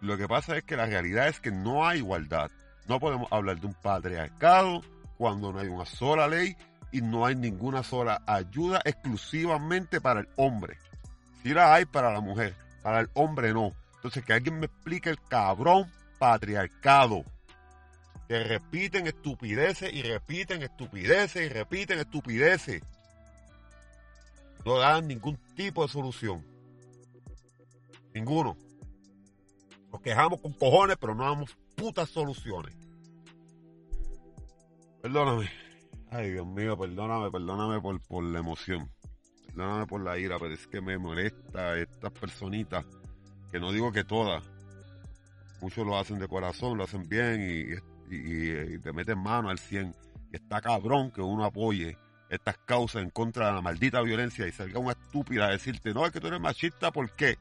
Lo 0.00 0.18
que 0.18 0.26
pasa 0.26 0.56
es 0.56 0.64
que 0.64 0.76
la 0.76 0.86
realidad 0.86 1.28
es 1.28 1.40
que 1.40 1.52
no 1.52 1.86
hay 1.86 1.98
igualdad. 1.98 2.50
No 2.88 2.98
podemos 2.98 3.30
hablar 3.30 3.60
de 3.60 3.66
un 3.68 3.74
patriarcado 3.74 4.82
cuando 5.16 5.52
no 5.52 5.60
hay 5.60 5.68
una 5.68 5.86
sola 5.86 6.28
ley 6.28 6.56
y 6.92 7.00
no 7.00 7.26
hay 7.26 7.34
ninguna 7.34 7.82
sola 7.82 8.22
ayuda 8.26 8.80
exclusivamente 8.84 10.00
para 10.00 10.20
el 10.20 10.28
hombre. 10.36 10.78
Si 11.42 11.52
la 11.52 11.74
hay 11.74 11.84
para 11.84 12.12
la 12.12 12.20
mujer, 12.20 12.54
para 12.82 13.00
el 13.00 13.10
hombre 13.14 13.52
no. 13.52 13.72
Entonces 13.96 14.24
que 14.24 14.32
alguien 14.32 14.60
me 14.60 14.66
explique 14.66 15.10
el 15.10 15.20
cabrón 15.20 15.90
patriarcado. 16.18 17.24
Que 18.28 18.42
repiten 18.42 19.06
estupideces 19.06 19.92
y 19.92 20.02
repiten 20.02 20.62
estupideces 20.62 21.46
y 21.46 21.48
repiten 21.48 22.00
estupideces. 22.00 22.82
No 24.64 24.78
dan 24.78 25.06
ningún 25.06 25.36
tipo 25.54 25.82
de 25.82 25.88
solución. 25.92 26.44
Ninguno. 28.12 28.56
Nos 29.92 30.00
quejamos 30.00 30.40
con 30.40 30.52
cojones, 30.54 30.96
pero 31.00 31.14
no 31.14 31.24
damos 31.24 31.56
putas 31.76 32.08
soluciones. 32.10 32.74
Perdóname. 35.06 35.48
Ay, 36.10 36.32
Dios 36.32 36.44
mío, 36.48 36.76
perdóname, 36.76 37.30
perdóname 37.30 37.80
por, 37.80 38.00
por 38.08 38.24
la 38.24 38.40
emoción. 38.40 38.90
Perdóname 39.46 39.86
por 39.86 40.00
la 40.00 40.18
ira, 40.18 40.36
pero 40.36 40.52
es 40.52 40.66
que 40.66 40.80
me 40.80 40.98
molesta 40.98 41.78
estas 41.78 42.10
personitas, 42.10 42.84
que 43.52 43.60
no 43.60 43.70
digo 43.70 43.92
que 43.92 44.02
todas. 44.02 44.42
Muchos 45.60 45.86
lo 45.86 45.96
hacen 45.96 46.18
de 46.18 46.26
corazón, 46.26 46.76
lo 46.76 46.82
hacen 46.82 47.08
bien 47.08 47.40
y, 48.10 48.78
te 48.80 48.92
meten 48.92 49.20
mano 49.20 49.48
al 49.48 49.60
100. 49.60 49.94
Y 50.32 50.36
está 50.38 50.60
cabrón 50.60 51.12
que 51.12 51.20
uno 51.20 51.44
apoye 51.44 51.96
estas 52.28 52.58
causas 52.66 53.00
en 53.04 53.10
contra 53.10 53.46
de 53.46 53.52
la 53.52 53.62
maldita 53.62 54.02
violencia 54.02 54.44
y 54.48 54.50
salga 54.50 54.80
una 54.80 54.90
estúpida 54.90 55.46
a 55.46 55.50
decirte, 55.50 55.94
no, 55.94 56.04
es 56.04 56.10
que 56.10 56.18
tú 56.18 56.26
eres 56.26 56.40
machista, 56.40 56.90
¿por 56.90 57.12
qué? 57.12 57.38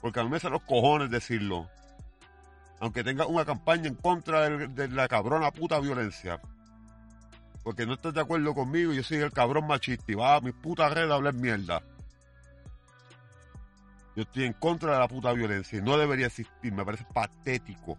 Porque 0.00 0.18
a 0.18 0.24
mí 0.24 0.30
me 0.30 0.40
salen 0.40 0.54
los 0.54 0.62
cojones 0.62 1.10
decirlo. 1.10 1.68
Aunque 2.80 3.04
tenga 3.04 3.26
una 3.26 3.44
campaña 3.44 3.88
en 3.88 3.96
contra 3.96 4.48
de 4.48 4.88
la 4.88 5.08
cabrona 5.08 5.50
puta 5.50 5.78
violencia 5.78 6.40
porque 7.62 7.86
no 7.86 7.94
estás 7.94 8.14
de 8.14 8.20
acuerdo 8.20 8.54
conmigo, 8.54 8.92
yo 8.92 9.02
soy 9.02 9.18
el 9.18 9.32
cabrón 9.32 9.66
machista 9.66 10.10
y 10.10 10.14
va 10.14 10.36
a 10.36 10.40
mi 10.40 10.52
puta 10.52 10.88
red 10.88 11.10
a 11.10 11.14
hablar 11.14 11.34
mierda. 11.34 11.82
Yo 14.16 14.22
estoy 14.22 14.44
en 14.44 14.52
contra 14.52 14.92
de 14.92 14.98
la 14.98 15.08
puta 15.08 15.32
violencia 15.32 15.78
y 15.78 15.82
no 15.82 15.96
debería 15.96 16.26
existir, 16.26 16.72
me 16.72 16.84
parece 16.84 17.06
patético. 17.14 17.96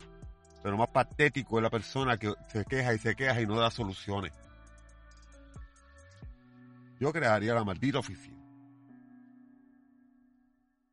Pero 0.62 0.78
más 0.78 0.90
patético 0.90 1.58
es 1.58 1.64
la 1.64 1.70
persona 1.70 2.18
que 2.18 2.34
se 2.50 2.64
queja 2.66 2.94
y 2.94 3.00
se 3.00 3.16
queja 3.16 3.42
y 3.42 3.48
no 3.48 3.58
da 3.58 3.72
soluciones. 3.72 4.32
Yo 7.00 7.12
crearía 7.12 7.54
la 7.54 7.64
maldita 7.64 8.00
oficina. 8.00 8.38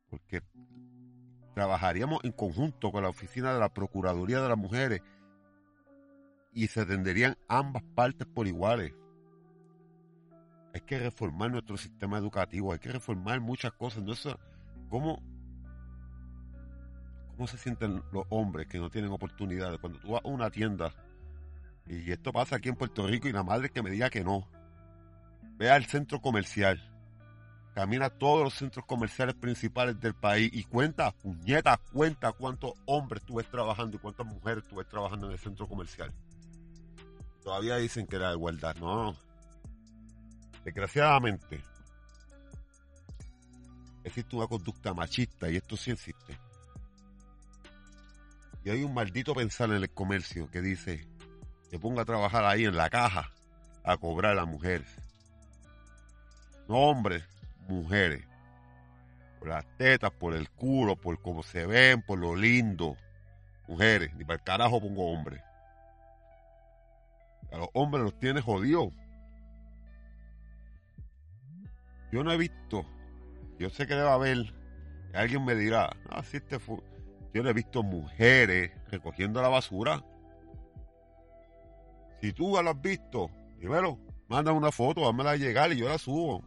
Porque 0.09 0.42
trabajaríamos 1.54 2.24
en 2.24 2.33
conjunto 2.33 2.90
con 2.90 3.02
la 3.02 3.11
oficina 3.11 3.52
de 3.52 3.61
la 3.61 3.68
Procuraduría 3.68 4.40
de 4.40 4.48
las 4.48 4.59
Mujeres 4.59 5.02
y 6.53 6.67
se 6.67 6.81
atenderían 6.81 7.37
ambas 7.49 7.83
partes 7.95 8.27
por 8.27 8.47
iguales. 8.47 8.93
Hay 10.75 10.81
que 10.83 10.99
reformar 10.99 11.51
nuestro 11.51 11.77
sistema 11.77 12.19
educativo, 12.19 12.73
hay 12.73 12.79
que 12.79 12.93
reformar 12.93 13.41
muchas 13.41 13.73
cosas. 13.73 14.03
¿no? 14.03 14.15
¿cómo, 14.89 15.21
¿Cómo 17.37 17.47
se 17.47 17.59
sienten 17.59 18.03
los 18.13 18.25
hombres 18.29 18.67
que 18.69 18.79
no 18.79 18.91
tienen 18.91 19.11
oportunidades? 19.11 19.79
Cuando 19.81 19.99
tú 19.99 20.13
vas 20.13 20.25
a 20.25 20.29
una 20.29 20.51
tienda, 20.51 20.93
y 21.87 22.11
esto 22.13 22.33
pasa 22.33 22.57
aquí 22.57 22.69
en 22.69 22.77
Puerto 22.77 23.07
Rico, 23.07 23.29
y 23.29 23.33
la 23.33 23.43
madre 23.43 23.71
que 23.71 23.83
me 23.83 23.91
diga 23.91 24.11
que 24.11 24.23
no, 24.23 24.49
ve 25.57 25.71
al 25.71 25.87
centro 25.87 26.21
comercial, 26.21 26.81
camina 27.75 28.11
todos 28.11 28.45
los 28.45 28.55
centros 28.55 28.85
comerciales 28.87 29.35
principales 29.35 30.01
del 30.01 30.15
país 30.15 30.51
y 30.53 30.65
cuenta, 30.65 31.13
puñeta, 31.13 31.81
cuenta 31.93 32.33
cuántos 32.33 32.75
hombres 32.87 33.23
tú 33.25 33.37
ves 33.37 33.51
trabajando 33.51 33.97
y 33.97 34.01
cuántas 34.01 34.27
mujeres 34.27 34.65
tú 34.69 34.77
ves 34.77 34.89
trabajando 34.89 35.27
en 35.27 35.33
el 35.33 35.39
centro 35.39 35.67
comercial. 35.67 36.13
Todavía 37.42 37.76
dicen 37.76 38.07
que 38.07 38.16
era 38.16 38.33
igualdad. 38.33 38.76
No. 38.76 39.16
Desgraciadamente, 40.64 41.62
existe 44.05 44.37
una 44.37 44.46
conducta 44.46 44.92
machista 44.92 45.50
y 45.50 45.57
esto 45.57 45.76
sí 45.76 45.90
existe. 45.90 46.38
Y 48.62 48.70
hay 48.70 48.83
un 48.83 48.92
maldito 48.92 49.35
pensar 49.35 49.70
en 49.70 49.76
el 49.76 49.90
comercio 49.90 50.50
que 50.50 50.61
dice, 50.61 51.09
que 51.70 51.79
ponga 51.79 52.03
a 52.03 52.05
trabajar 52.05 52.44
ahí 52.44 52.64
en 52.64 52.76
la 52.76 52.90
caja 52.90 53.33
a 53.85 53.96
cobrar 53.96 54.38
a 54.38 54.44
mujeres. 54.44 54.88
No 56.68 56.76
hombres, 56.76 57.24
mujeres. 57.68 58.24
Por 59.38 59.48
las 59.48 59.64
tetas, 59.79 60.11
por 60.11 60.35
el 60.35 60.50
culo, 60.50 60.96
por 60.96 61.20
cómo 61.22 61.42
se 61.42 61.64
ven, 61.64 62.03
por 62.03 62.18
lo 62.18 62.37
lindo. 62.37 62.96
Mujeres, 63.66 64.14
ni 64.14 64.24
para 64.24 64.38
el 64.38 64.44
carajo 64.44 64.81
pongo 64.81 65.11
hombres. 65.11 65.42
A 67.53 67.59
los 67.59 67.69
hombres 67.75 68.05
los 68.05 68.19
tiene 68.19 68.41
jodidos. 68.41 68.93
Yo 72.13 72.25
no 72.25 72.33
he 72.33 72.37
visto, 72.37 72.85
yo 73.59 73.71
sé 73.71 73.87
que 73.87 73.95
debe 73.95 74.09
haber, 74.09 74.53
alguien 75.15 75.45
me 75.45 75.55
dirá, 75.55 75.91
ah, 76.09 76.23
si 76.25 76.39
este 76.39 76.59
fue, 76.59 76.79
yo 77.33 77.43
no 77.43 77.51
he 77.51 77.53
visto 77.53 77.83
mujeres 77.85 78.73
recogiendo 78.91 79.41
la 79.41 79.49
basura. 79.49 80.05
Si 82.21 82.33
tú 82.33 82.51
lo 82.51 82.71
has 82.71 82.83
visto, 82.83 83.31
dímelo, 83.59 83.99
manda 84.29 84.53
una 84.53 84.73
foto, 84.73 85.09
házmela 85.09 85.37
llegar 85.37 85.73
y 85.73 85.77
yo 85.77 85.89
la 85.89 85.99
subo. 85.99 86.45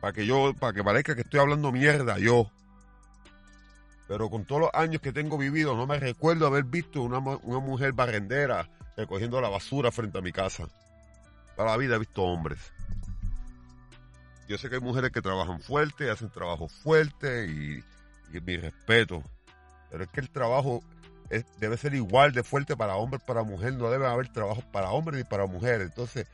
Para 0.00 0.12
que 0.12 0.26
yo, 0.26 0.54
para 0.54 0.72
que 0.72 0.82
parezca 0.82 1.14
que 1.14 1.20
estoy 1.20 1.40
hablando 1.40 1.70
mierda 1.70 2.18
yo. 2.18 2.50
Pero 4.08 4.28
con 4.30 4.44
todos 4.44 4.62
los 4.62 4.70
años 4.74 5.00
que 5.00 5.12
tengo 5.12 5.38
vivido, 5.38 5.76
no 5.76 5.86
me 5.86 5.98
recuerdo 5.98 6.46
haber 6.46 6.64
visto 6.64 7.02
una, 7.02 7.18
una 7.18 7.58
mujer 7.60 7.92
barrendera 7.92 8.68
recogiendo 8.96 9.40
la 9.40 9.48
basura 9.48 9.90
frente 9.90 10.18
a 10.18 10.22
mi 10.22 10.32
casa. 10.32 10.68
Toda 11.56 11.70
la 11.70 11.76
vida 11.76 11.96
he 11.96 11.98
visto 11.98 12.22
hombres. 12.22 12.58
Yo 14.48 14.58
sé 14.58 14.68
que 14.68 14.76
hay 14.76 14.80
mujeres 14.80 15.10
que 15.10 15.22
trabajan 15.22 15.60
fuerte, 15.60 16.10
hacen 16.10 16.30
trabajo 16.30 16.68
fuerte 16.68 17.46
y, 17.46 17.82
y 18.36 18.40
mi 18.40 18.56
respeto. 18.56 19.22
Pero 19.90 20.04
es 20.04 20.10
que 20.10 20.20
el 20.20 20.30
trabajo 20.30 20.82
debe 21.58 21.76
ser 21.76 21.94
igual 21.94 22.32
de 22.32 22.42
fuerte 22.42 22.76
para 22.76 22.96
hombres 22.96 23.22
para 23.22 23.42
mujeres. 23.42 23.74
No 23.74 23.90
debe 23.90 24.06
haber 24.06 24.28
trabajo 24.28 24.62
para 24.72 24.90
hombres 24.90 25.18
ni 25.18 25.24
para 25.24 25.46
mujeres. 25.46 25.88
Entonces, 25.88 26.26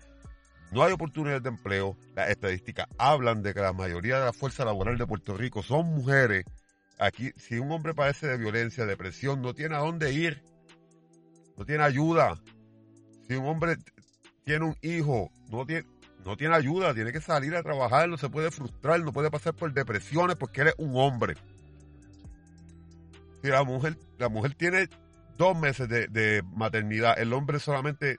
no 0.73 0.83
hay 0.83 0.93
oportunidades 0.93 1.43
de 1.43 1.49
empleo. 1.51 1.97
Las 2.15 2.31
estadísticas 2.31 2.87
hablan 2.99 3.43
de 3.43 3.55
que 3.55 3.61
la 3.61 3.73
mayoría 3.73 4.19
de 4.19 4.27
la 4.27 4.33
fuerza 4.33 4.65
laboral 4.65 4.99
de 4.99 5.07
Puerto 5.07 5.37
Rico 5.37 5.63
son 5.63 5.87
mujeres. 5.87 6.45
Aquí, 6.99 7.33
si 7.37 7.59
un 7.59 7.73
hombre 7.73 7.95
padece 7.95 8.27
de 8.27 8.37
violencia, 8.37 8.87
depresión, 8.87 9.41
no 9.41 9.55
tiene 9.55 9.77
a 9.77 9.79
dónde 9.79 10.13
ir. 10.13 10.43
No 11.61 11.67
tiene 11.67 11.85
ayuda. 11.85 12.41
Si 13.29 13.35
un 13.35 13.47
hombre 13.47 13.77
tiene 14.45 14.65
un 14.65 14.77
hijo, 14.81 15.31
no 15.51 15.67
tiene, 15.67 15.87
no 16.25 16.35
tiene 16.35 16.55
ayuda, 16.55 16.95
tiene 16.95 17.13
que 17.13 17.21
salir 17.21 17.55
a 17.55 17.63
trabajar, 17.63 18.09
no 18.09 18.17
se 18.17 18.31
puede 18.31 18.51
frustrar, 18.51 19.01
no 19.01 19.13
puede 19.13 19.31
pasar 19.31 19.53
por 19.53 19.71
depresiones 19.71 20.37
porque 20.37 20.63
él 20.63 20.69
es 20.69 20.75
un 20.79 20.93
hombre. 20.97 21.35
Si 23.43 23.49
la 23.49 23.63
mujer, 23.63 23.99
la 24.17 24.31
mujer 24.31 24.55
tiene 24.55 24.89
dos 25.37 25.55
meses 25.55 25.87
de, 25.87 26.43
maternidad, 26.55 27.19
el 27.19 27.31
hombre 27.35 27.61
solamente 27.61 28.19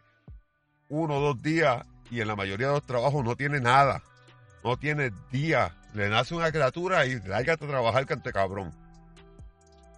uno 0.89 1.17
o 1.17 1.21
dos 1.21 1.41
días 1.41 1.83
y 2.11 2.21
en 2.21 2.27
la 2.27 2.35
mayoría 2.35 2.67
de 2.67 2.73
los 2.73 2.85
trabajos 2.85 3.25
no 3.25 3.35
tiene 3.35 3.59
nada. 3.59 4.03
No 4.63 4.77
tiene 4.77 5.11
día. 5.31 5.75
Le 5.95 6.09
nace 6.09 6.35
una 6.35 6.51
criatura 6.51 7.07
y 7.07 7.19
lárgate 7.21 7.65
a 7.65 7.67
trabajar 7.67 8.05
cante 8.05 8.31
cabrón. 8.31 8.71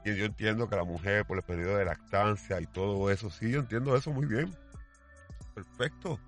Y 0.05 0.15
yo 0.15 0.25
entiendo 0.25 0.67
que 0.67 0.75
la 0.75 0.83
mujer 0.83 1.25
por 1.25 1.37
el 1.37 1.43
periodo 1.43 1.77
de 1.77 1.85
lactancia 1.85 2.59
y 2.59 2.67
todo 2.67 3.09
eso, 3.09 3.29
sí, 3.29 3.51
yo 3.51 3.59
entiendo 3.61 3.95
eso 3.95 4.11
muy 4.11 4.25
bien. 4.25 4.53
Perfecto. 5.53 6.19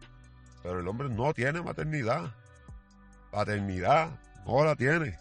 Pero 0.63 0.79
el 0.79 0.87
hombre 0.87 1.09
no 1.09 1.33
tiene 1.33 1.61
maternidad. 1.61 2.33
Paternidad 3.31 4.09
no 4.45 4.63
la 4.63 4.75
tiene. 4.75 5.17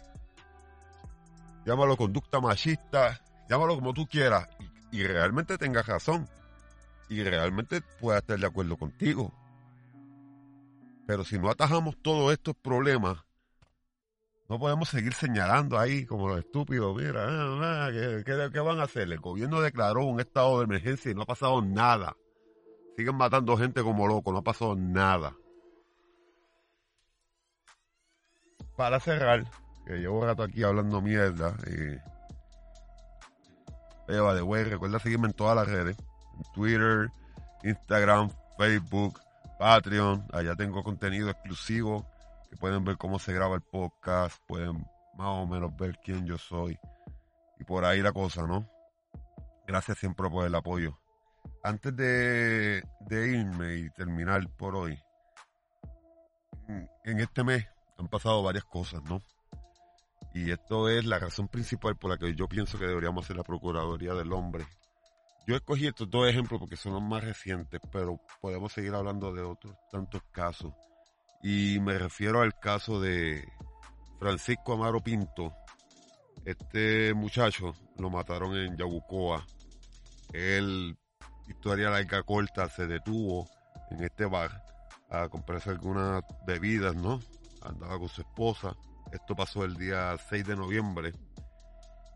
Llámalo 1.65 1.97
conducta 1.97 2.39
machista, 2.39 3.19
llámalo 3.49 3.75
como 3.75 3.93
tú 3.93 4.05
quieras, 4.05 4.47
y, 4.91 5.03
realmente 5.03 5.57
tengas 5.57 5.87
razón, 5.87 6.29
y 7.09 7.23
realmente 7.23 7.81
pueda 7.99 8.19
estar 8.19 8.37
de 8.37 8.45
acuerdo 8.45 8.77
contigo. 8.77 9.33
Pero 11.07 11.25
si 11.25 11.39
no 11.39 11.49
atajamos 11.49 11.97
todos 12.01 12.31
estos 12.33 12.55
problemas, 12.55 13.17
no 14.47 14.59
podemos 14.59 14.89
seguir 14.89 15.13
señalando 15.13 15.79
ahí 15.79 16.05
como 16.05 16.27
los 16.27 16.39
estúpidos, 16.39 16.95
mira, 16.95 17.25
ah, 17.27 17.87
ah, 17.87 17.91
¿qué, 17.91 18.59
van 18.59 18.79
a 18.79 18.83
hacer? 18.83 19.11
El 19.11 19.19
gobierno 19.19 19.59
declaró 19.59 20.05
un 20.05 20.19
estado 20.19 20.59
de 20.59 20.65
emergencia 20.65 21.11
y 21.11 21.15
no 21.15 21.23
ha 21.23 21.25
pasado 21.25 21.61
nada. 21.61 22.15
Siguen 22.95 23.15
matando 23.15 23.57
gente 23.57 23.81
como 23.81 24.07
locos, 24.07 24.31
no 24.31 24.39
ha 24.39 24.43
pasado 24.43 24.75
nada. 24.75 25.35
Para 28.77 28.99
cerrar, 28.99 29.45
que 29.85 29.93
llevo 29.93 30.19
un 30.19 30.25
rato 30.25 30.43
aquí 30.43 30.63
hablando 30.63 31.01
mierda 31.01 31.55
y 31.67 31.97
Eva 34.07 34.35
de 34.35 34.41
wey, 34.43 34.63
recuerda 34.65 34.99
seguirme 34.99 35.27
en 35.27 35.33
todas 35.33 35.55
las 35.55 35.67
redes. 35.67 35.97
Twitter, 36.53 37.09
Instagram, 37.63 38.29
Facebook, 38.57 39.19
Patreon. 39.57 40.27
Allá 40.31 40.55
tengo 40.55 40.83
contenido 40.83 41.29
exclusivo 41.29 42.05
que 42.47 42.57
pueden 42.57 42.83
ver 42.83 42.97
cómo 42.97 43.19
se 43.19 43.33
graba 43.33 43.55
el 43.55 43.61
podcast, 43.61 44.37
pueden 44.47 44.85
más 45.15 45.27
o 45.27 45.47
menos 45.47 45.75
ver 45.75 45.97
quién 46.03 46.25
yo 46.25 46.37
soy. 46.37 46.77
Y 47.59 47.63
por 47.63 47.85
ahí 47.85 48.01
la 48.01 48.11
cosa, 48.11 48.45
¿no? 48.45 48.69
Gracias 49.67 49.97
siempre 49.97 50.29
por 50.29 50.45
el 50.45 50.55
apoyo. 50.55 50.99
Antes 51.63 51.95
de, 51.95 52.83
irme 53.09 53.75
y 53.75 53.89
terminar 53.91 54.47
por 54.55 54.75
hoy, 54.75 54.99
en 57.03 57.19
este 57.19 57.43
mes 57.43 57.65
han 57.97 58.07
pasado 58.07 58.43
varias 58.43 58.65
cosas, 58.65 59.01
¿no? 59.03 59.21
Y 60.33 60.51
esto 60.51 60.89
es 60.89 61.05
la 61.05 61.17
razón 61.17 61.47
principal 61.47 61.95
por 61.95 62.11
la 62.11 62.17
que 62.17 62.35
yo 62.35 62.47
pienso 62.47 62.77
que 62.77 62.85
deberíamos 62.85 63.23
hacer 63.23 63.37
la 63.37 63.43
Procuraduría 63.43 64.13
del 64.13 64.33
Hombre. 64.33 64.65
Yo 65.47 65.55
escogí 65.55 65.87
estos 65.87 66.09
dos 66.09 66.27
ejemplos 66.27 66.59
porque 66.59 66.75
son 66.75 66.93
los 66.93 67.01
más 67.01 67.23
recientes, 67.23 67.79
pero 67.91 68.19
podemos 68.41 68.73
seguir 68.73 68.93
hablando 68.93 69.31
de 69.31 69.43
otros 69.43 69.75
tantos 69.91 70.21
casos. 70.31 70.73
Y 71.43 71.79
me 71.79 71.97
refiero 71.97 72.41
al 72.41 72.59
caso 72.59 72.99
de 72.99 73.47
Francisco 74.19 74.73
Amaro 74.73 75.01
Pinto. 75.01 75.53
Este 76.43 77.13
muchacho 77.13 77.73
lo 77.97 78.09
mataron 78.09 78.55
en 78.55 78.77
Yabucoa. 78.77 79.45
Él, 80.33 80.97
historia 81.47 81.89
larga 81.89 82.23
corta, 82.23 82.67
se 82.69 82.87
detuvo 82.87 83.47
en 83.91 84.03
este 84.03 84.25
bar 84.25 84.63
a 85.09 85.29
comprarse 85.29 85.69
algunas 85.69 86.23
bebidas, 86.45 86.95
¿no? 86.95 87.19
Andaba 87.61 87.99
con 87.99 88.09
su 88.09 88.21
esposa 88.21 88.75
esto 89.11 89.35
pasó 89.35 89.63
el 89.63 89.75
día 89.75 90.17
6 90.29 90.47
de 90.47 90.55
noviembre. 90.55 91.13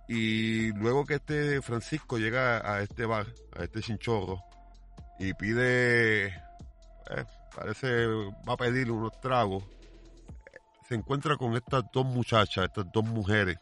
Y 0.07 0.71
luego 0.73 1.05
que 1.05 1.15
este 1.15 1.61
Francisco 1.61 2.17
llega 2.17 2.57
a 2.69 2.81
este 2.81 3.05
bar, 3.05 3.27
a 3.57 3.63
este 3.63 3.81
chinchorro, 3.81 4.43
y 5.19 5.33
pide, 5.33 6.27
eh, 6.27 7.25
parece, 7.55 8.05
va 8.07 8.53
a 8.53 8.57
pedirle 8.57 8.91
unos 8.91 9.19
tragos, 9.19 9.63
se 10.87 10.95
encuentra 10.95 11.37
con 11.37 11.55
estas 11.55 11.83
dos 11.93 12.05
muchachas, 12.05 12.65
estas 12.65 12.91
dos 12.91 13.05
mujeres, 13.05 13.57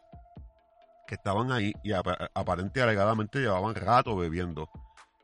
que 1.08 1.16
estaban 1.16 1.52
ahí 1.52 1.74
y 1.84 1.94
aparentemente 1.94 2.82
alegadamente 2.82 3.40
llevaban 3.40 3.76
rato 3.76 4.16
bebiendo. 4.16 4.70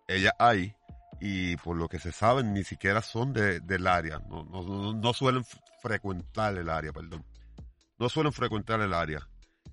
Ellas 0.07 0.33
ahí, 0.39 0.73
y 1.19 1.57
por 1.57 1.75
lo 1.77 1.87
que 1.89 1.99
se 1.99 2.11
sabe, 2.11 2.43
ni 2.43 2.63
siquiera 2.63 3.01
son 3.01 3.33
del 3.33 3.87
área, 3.87 4.19
no, 4.29 4.43
no 4.93 5.13
suelen 5.13 5.43
frecuentar 5.81 6.55
el 6.55 6.69
área, 6.69 6.93
perdón 6.93 7.25
no 8.03 8.09
suelen 8.09 8.33
frecuentar 8.33 8.81
el 8.81 8.93
área. 8.93 9.27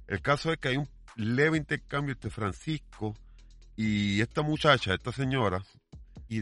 El 0.07 0.23
caso 0.23 0.53
es 0.53 0.59
que 0.59 0.69
hay 0.69 0.77
un 0.77 0.89
leve 1.17 1.57
intercambio 1.57 2.13
entre 2.13 2.31
Francisco 2.31 3.17
y 3.77 4.21
esta 4.21 4.43
muchacha, 4.43 4.95
esta 4.95 5.13
señora, 5.13 5.63
y 6.29 6.41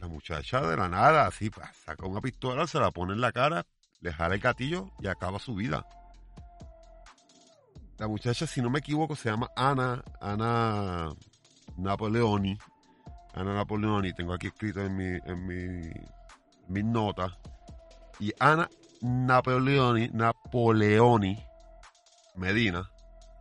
la, 0.00 0.08
muchacha 0.08 0.60
de 0.60 0.76
la 0.76 0.88
nada, 0.88 1.26
así, 1.26 1.50
saca 1.84 2.06
una 2.06 2.20
pistola, 2.20 2.66
se 2.66 2.78
la 2.78 2.90
pone 2.90 3.12
en 3.12 3.20
la 3.20 3.32
cara, 3.32 3.66
le 4.00 4.12
jala 4.12 4.34
el 4.34 4.40
gatillo 4.40 4.90
y 5.00 5.08
acaba 5.08 5.38
su 5.38 5.54
vida. 5.54 5.86
La 7.98 8.08
muchacha, 8.08 8.46
si 8.46 8.60
no 8.60 8.68
me 8.68 8.80
equivoco, 8.80 9.16
se 9.16 9.30
llama 9.30 9.50
Ana, 9.56 10.04
Ana 10.20 11.08
Napoleoni. 11.76 12.58
Ana 13.34 13.54
Napoleoni, 13.54 14.12
tengo 14.12 14.34
aquí 14.34 14.48
escrito 14.48 14.80
en 14.80 14.96
mi, 14.96 15.18
en 15.24 15.46
mi, 15.46 15.90
mis 16.68 16.84
notas. 16.84 17.32
Y 18.20 18.32
Ana 18.38 18.68
Napoleoni, 19.00 20.08
Napoleoni 20.12 21.38
Medina, 22.36 22.90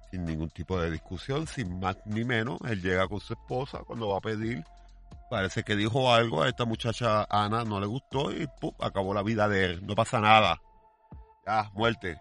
sin 0.10 0.26
ningún 0.26 0.50
tipo 0.50 0.80
de 0.80 0.92
discusión, 0.92 1.48
sin 1.48 1.80
más 1.80 1.98
ni 2.06 2.24
menos, 2.24 2.60
él 2.66 2.82
llega 2.82 3.08
con 3.08 3.20
su 3.20 3.34
esposa 3.34 3.80
cuando 3.80 4.10
va 4.10 4.18
a 4.18 4.22
pedir, 4.22 4.64
parece 5.30 5.64
que 5.64 5.76
dijo 5.76 6.14
algo, 6.14 6.44
a 6.44 6.50
esta 6.50 6.66
muchacha 6.66 7.26
Ana 7.30 7.64
no 7.64 7.80
le 7.80 7.88
gustó 7.88 8.32
y 8.32 8.48
acabó 8.80 9.14
la 9.14 9.24
vida 9.24 9.48
de 9.48 9.66
él, 9.66 9.86
no 9.86 9.96
pasa 9.96 10.20
nada. 10.20 10.62
Ya, 11.46 11.70
muerte. 11.74 12.20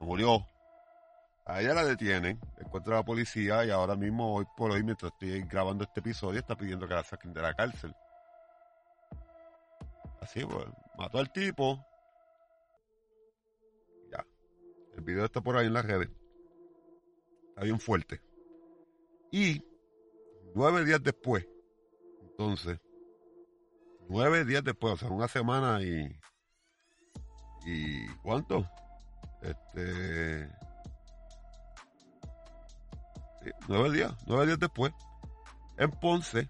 murió. 0.00 0.46
A 1.44 1.60
ella 1.62 1.72
la 1.72 1.84
detienen, 1.84 2.38
encuentra 2.58 2.94
a 2.94 2.96
la 2.98 3.04
policía 3.04 3.64
y 3.64 3.70
ahora 3.70 3.96
mismo, 3.96 4.34
hoy 4.34 4.46
por 4.56 4.70
hoy, 4.70 4.82
mientras 4.82 5.12
estoy 5.12 5.40
grabando 5.42 5.84
este 5.84 6.00
episodio, 6.00 6.38
está 6.38 6.54
pidiendo 6.56 6.86
que 6.86 6.94
la 6.94 7.02
saquen 7.02 7.32
de 7.32 7.40
la 7.40 7.54
cárcel. 7.54 7.94
Así, 10.20 10.44
pues, 10.44 10.66
mató 10.98 11.18
al 11.18 11.32
tipo. 11.32 11.82
Ya. 14.12 14.22
El 14.94 15.02
video 15.02 15.24
está 15.24 15.40
por 15.40 15.56
ahí 15.56 15.66
en 15.66 15.72
las 15.72 15.86
redes. 15.86 16.10
Está 17.48 17.62
bien 17.62 17.80
fuerte. 17.80 18.20
Y 19.30 19.62
nueve 20.58 20.84
días 20.84 21.00
después, 21.00 21.46
entonces, 22.20 22.80
nueve 24.08 24.44
días 24.44 24.64
después, 24.64 24.94
o 24.94 24.96
sea, 24.96 25.08
una 25.08 25.28
semana 25.28 25.80
y. 25.80 26.18
¿Y 27.64 28.08
cuánto? 28.24 28.68
Este. 29.40 30.50
nueve 33.68 33.92
días, 33.92 34.12
nueve 34.26 34.46
días 34.46 34.58
después, 34.58 34.92
en 35.76 35.92
Ponce, 35.92 36.48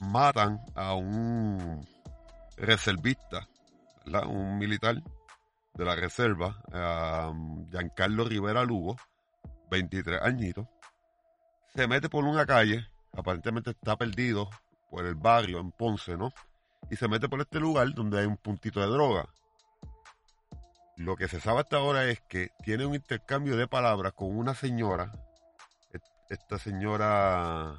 matan 0.00 0.60
a 0.76 0.94
un 0.94 1.84
reservista, 2.56 3.48
un 4.28 4.58
militar 4.58 5.02
de 5.74 5.84
la 5.84 5.96
reserva, 5.96 6.62
a 6.72 7.32
Giancarlo 7.68 8.24
Rivera 8.26 8.62
Lugo, 8.62 8.96
23 9.72 10.22
añitos, 10.22 10.68
se 11.74 11.88
mete 11.88 12.08
por 12.08 12.24
una 12.24 12.46
calle, 12.46 12.91
aparentemente 13.12 13.70
está 13.70 13.96
perdido 13.96 14.48
por 14.90 15.06
el 15.06 15.14
barrio 15.14 15.58
en 15.60 15.72
Ponce, 15.72 16.16
¿no? 16.16 16.32
Y 16.90 16.96
se 16.96 17.08
mete 17.08 17.28
por 17.28 17.40
este 17.40 17.60
lugar 17.60 17.92
donde 17.94 18.20
hay 18.20 18.26
un 18.26 18.36
puntito 18.36 18.80
de 18.80 18.86
droga. 18.86 19.28
Lo 20.96 21.16
que 21.16 21.28
se 21.28 21.40
sabe 21.40 21.60
hasta 21.60 21.78
ahora 21.78 22.04
es 22.04 22.20
que 22.28 22.50
tiene 22.62 22.84
un 22.84 22.94
intercambio 22.94 23.56
de 23.56 23.66
palabras 23.66 24.12
con 24.12 24.36
una 24.36 24.54
señora. 24.54 25.12
Esta 26.28 26.58
señora. 26.58 27.74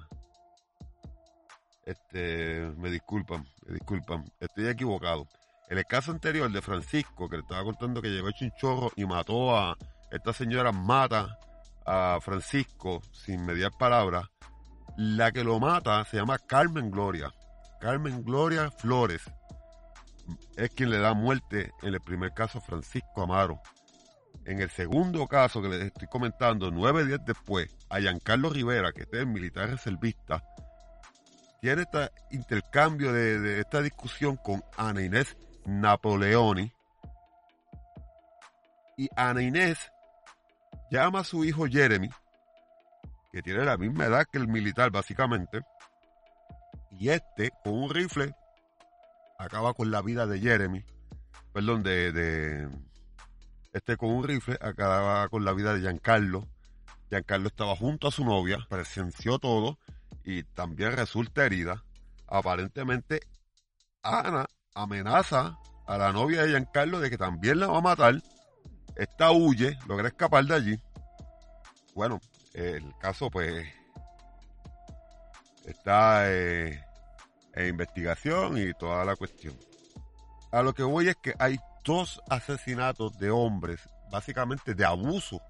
Este. 1.86 2.72
Me 2.78 2.90
disculpan, 2.90 3.48
me 3.66 3.74
disculpan. 3.74 4.26
Estoy 4.40 4.68
equivocado. 4.68 5.28
En 5.70 5.78
el 5.78 5.86
caso 5.86 6.12
anterior 6.12 6.52
de 6.52 6.62
Francisco, 6.62 7.30
que 7.30 7.38
le 7.38 7.42
estaba 7.42 7.64
contando 7.64 8.02
que 8.02 8.10
llegó 8.10 8.30
hecho 8.30 8.46
un 8.46 8.52
chorro 8.52 8.92
y 8.96 9.06
mató 9.06 9.56
a. 9.56 9.76
Esta 10.12 10.34
señora 10.34 10.72
mata 10.72 11.40
a 11.86 12.20
Francisco 12.22 13.02
sin 13.12 13.46
mediar 13.46 13.72
palabras. 13.78 14.30
La 14.98 15.32
que 15.32 15.44
lo 15.44 15.60
mata 15.60 16.04
se 16.06 16.18
llama 16.18 16.38
Carmen 16.38 16.92
Gloria. 16.92 17.34
Carmen 17.80 18.24
Gloria 18.24 18.70
Flores 18.72 19.22
es 20.56 20.70
quien 20.70 20.90
le 20.90 21.00
da 21.00 21.14
muerte 21.14 21.72
en 21.82 21.94
el 21.94 22.02
primer 22.02 22.34
caso 22.34 22.62
Francisco 22.62 23.24
Amaro. 23.24 23.62
En 24.46 24.62
el 24.62 24.70
segundo 24.70 25.28
caso 25.28 25.62
que 25.62 25.70
les 25.70 25.84
estoy 25.84 26.08
comentando, 26.08 26.70
nueve 26.70 27.06
días 27.06 27.22
después, 27.26 27.68
a 27.90 28.00
Giancarlo 28.00 28.50
Rivera, 28.50 28.92
que 28.92 29.04
es 29.04 29.08
el 29.14 29.28
militar 29.28 29.70
reservista, 29.70 30.44
tiene 31.62 31.84
este 31.84 32.12
intercambio 32.32 33.14
de, 33.14 33.62
esta 33.62 33.82
discusión 33.82 34.36
con 34.36 34.62
Ana 34.78 35.02
Inés 35.02 35.38
Napoleoni. 35.66 36.72
Y 38.98 39.10
Ana 39.16 39.42
Inés 39.42 39.80
llama 40.92 41.22
a 41.22 41.24
su 41.24 41.46
hijo 41.46 41.66
Jeremy, 41.66 42.10
que 43.34 43.42
tiene 43.42 43.66
la 43.66 43.78
misma 43.78 44.06
edad 44.06 44.28
que 44.32 44.38
el 44.38 44.48
militar 44.48 44.92
básicamente, 44.92 45.62
y 46.92 47.10
este 47.10 47.52
con 47.64 47.74
un 47.74 47.90
rifle 47.90 48.36
acaba 49.40 49.74
con 49.74 49.90
la 49.90 50.04
vida 50.04 50.28
de 50.28 50.40
Jeremy, 50.40 50.86
perdón, 51.52 51.82
de, 51.82 52.12
de 52.12 52.70
este 53.74 53.98
con 53.98 54.12
un 54.12 54.24
rifle 54.24 54.56
acaba 54.62 55.28
con 55.30 55.44
la 55.44 55.54
vida 55.54 55.74
de 55.74 55.82
Giancarlo. 55.82 56.48
Giancarlo 57.10 57.48
estaba 57.48 57.76
junto 57.76 58.08
a 58.08 58.12
su 58.12 58.24
novia, 58.24 58.60
presenció 58.70 59.40
todo 59.40 59.80
y 60.24 60.44
también 60.44 60.92
resulta 60.92 61.44
herida. 61.44 61.84
Aparentemente, 62.28 63.22
Ana 64.04 64.46
amenaza 64.76 65.58
a 65.88 65.98
la 65.98 66.12
novia 66.12 66.44
de 66.44 66.50
Giancarlo 66.50 67.00
de 67.00 67.10
que 67.10 67.18
también 67.18 67.60
la 67.60 67.68
va 67.68 67.80
a 67.80 67.82
matar. 67.82 68.22
Esta 68.96 69.32
huye, 69.32 69.76
logra 69.88 70.10
escapar 70.10 70.46
de 70.46 70.54
allí. 70.54 70.80
Bueno, 71.96 72.20
el 72.54 72.94
caso 73.00 73.30
pues 73.30 73.68
está 75.66 76.32
eh, 76.32 76.84
e 77.54 77.68
investigación 77.68 78.58
y 78.58 78.74
toda 78.74 79.06
la 79.06 79.16
cuestión. 79.16 79.56
A 80.52 80.62
lo 80.62 80.74
que 80.74 80.84
voy 80.84 81.08
es 81.10 81.16
que 81.16 81.34
hay 81.40 81.60
dos 81.84 82.22
asesinatos 82.30 83.18
de 83.18 83.32
hombres, 83.32 83.90
básicamente 84.12 84.74
de 84.74 84.86
abuso. 84.86 85.42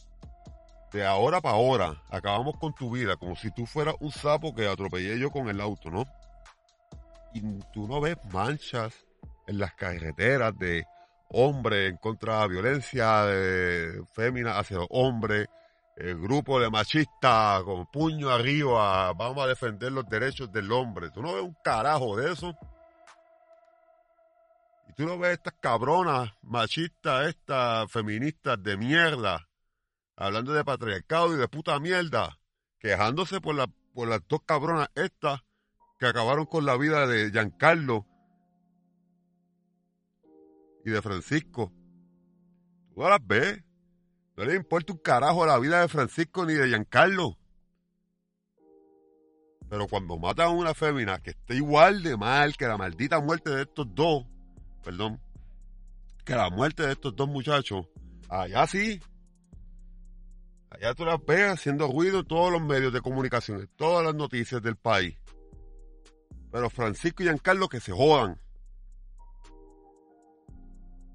De 0.91 1.05
ahora 1.05 1.41
para 1.41 1.55
ahora, 1.55 2.01
acabamos 2.09 2.57
con 2.57 2.73
tu 2.73 2.91
vida, 2.91 3.15
como 3.17 3.35
si 3.35 3.49
tú 3.51 3.65
fueras 3.65 3.95
un 3.99 4.11
sapo 4.11 4.53
que 4.53 4.67
atropellé 4.67 5.17
yo 5.19 5.31
con 5.31 5.49
el 5.49 5.59
auto, 5.59 5.89
¿no? 5.89 6.05
Y 7.33 7.41
tú 7.73 7.87
no 7.87 7.99
ves 7.99 8.17
manchas 8.31 8.93
en 9.47 9.57
las 9.57 9.73
carreteras 9.73 10.57
de 10.57 10.85
hombres 11.29 11.89
en 11.89 11.97
contra 11.97 12.35
de 12.35 12.39
la 12.39 12.47
violencia 12.47 13.25
de 13.25 14.03
féminas 14.13 14.55
hacia 14.55 14.77
hombres, 14.89 15.47
el 15.95 16.19
grupo 16.19 16.59
de 16.59 16.69
machistas 16.69 17.63
con 17.63 17.85
puño 17.87 18.29
arriba, 18.29 19.13
vamos 19.13 19.43
a 19.43 19.47
defender 19.47 19.91
los 19.91 20.07
derechos 20.09 20.51
del 20.51 20.71
hombre. 20.71 21.11
Tú 21.11 21.21
no 21.21 21.33
ves 21.33 21.43
un 21.43 21.55
carajo 21.63 22.15
de 22.17 22.33
eso. 22.33 22.57
Y 24.89 24.93
tú 24.93 25.05
no 25.05 25.17
ves 25.17 25.33
estas 25.33 25.53
cabronas 25.59 26.31
machistas, 26.41 27.27
estas 27.27 27.91
feministas 27.91 28.61
de 28.61 28.75
mierda, 28.77 29.47
hablando 30.15 30.53
de 30.53 30.63
patriarcado 30.63 31.33
y 31.33 31.37
de 31.37 31.47
puta 31.47 31.79
mierda, 31.79 32.39
quejándose 32.79 33.39
por, 33.39 33.55
la, 33.55 33.67
por 33.93 34.07
las 34.07 34.27
dos 34.27 34.41
cabronas 34.45 34.89
estas 34.95 35.41
que 35.99 36.07
acabaron 36.07 36.45
con 36.45 36.65
la 36.65 36.75
vida 36.75 37.05
de 37.07 37.31
Giancarlo 37.31 38.05
y 40.83 40.89
de 40.89 41.01
Francisco. 41.01 41.71
Tú 42.93 43.01
no 43.01 43.09
las 43.09 43.25
ves. 43.25 43.63
No 44.35 44.45
le 44.45 44.55
importa 44.55 44.93
un 44.93 44.99
carajo 44.99 45.45
la 45.45 45.59
vida 45.59 45.81
de 45.81 45.87
Francisco 45.87 46.45
ni 46.45 46.53
de 46.53 46.67
Giancarlo. 46.67 47.37
Pero 49.69 49.87
cuando 49.87 50.17
matan 50.17 50.47
a 50.47 50.49
una 50.49 50.73
fémina 50.73 51.19
que 51.19 51.31
está 51.31 51.53
igual 51.53 52.03
de 52.03 52.17
mal 52.17 52.55
que 52.57 52.67
la 52.67 52.77
maldita 52.77 53.19
muerte 53.19 53.51
de 53.51 53.63
estos 53.63 53.87
dos, 53.93 54.25
perdón, 54.83 55.19
que 56.25 56.35
la 56.35 56.49
muerte 56.49 56.83
de 56.83 56.93
estos 56.93 57.15
dos 57.15 57.27
muchachos, 57.27 57.87
allá 58.29 58.65
sí. 58.67 58.99
Allá 60.69 60.95
tú 60.95 61.05
las 61.05 61.23
ves 61.23 61.51
haciendo 61.51 61.87
ruido 61.87 62.19
en 62.19 62.25
todos 62.25 62.51
los 62.51 62.61
medios 62.61 62.91
de 62.91 63.01
comunicación, 63.01 63.61
en 63.61 63.67
todas 63.75 64.03
las 64.03 64.15
noticias 64.15 64.61
del 64.61 64.75
país. 64.75 65.15
Pero 66.51 66.69
Francisco 66.71 67.21
y 67.21 67.27
Giancarlo 67.27 67.69
que 67.69 67.79
se 67.79 67.91
jodan. 67.91 68.39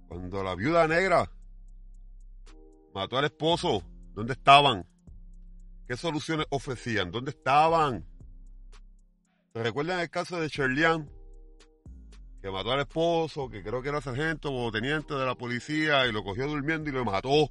Cuando 0.09 0.43
la 0.43 0.55
viuda 0.55 0.87
negra 0.87 1.31
mató 2.95 3.19
al 3.19 3.25
esposo. 3.27 3.83
¿Dónde 4.15 4.33
estaban? 4.33 4.87
¿Qué 5.87 5.97
soluciones 5.97 6.47
ofrecían? 6.51 7.11
¿Dónde 7.11 7.31
estaban? 7.31 8.05
¿Se 9.53 9.63
recuerdan 9.63 10.01
el 10.01 10.11
caso 10.11 10.41
de 10.41 10.49
Sherlian? 10.49 11.09
Que 12.43 12.51
mató 12.51 12.73
al 12.73 12.81
esposo, 12.81 13.49
que 13.49 13.63
creo 13.63 13.83
que 13.83 13.89
era 13.89 14.01
sargento 14.01 14.53
o 14.53 14.71
teniente 14.71 15.15
de 15.15 15.25
la 15.25 15.35
policía 15.35 16.07
y 16.07 16.13
lo 16.13 16.23
cogió 16.23 16.47
durmiendo 16.47 16.91
y 16.91 16.93
lo 16.93 17.05
mató. 17.05 17.51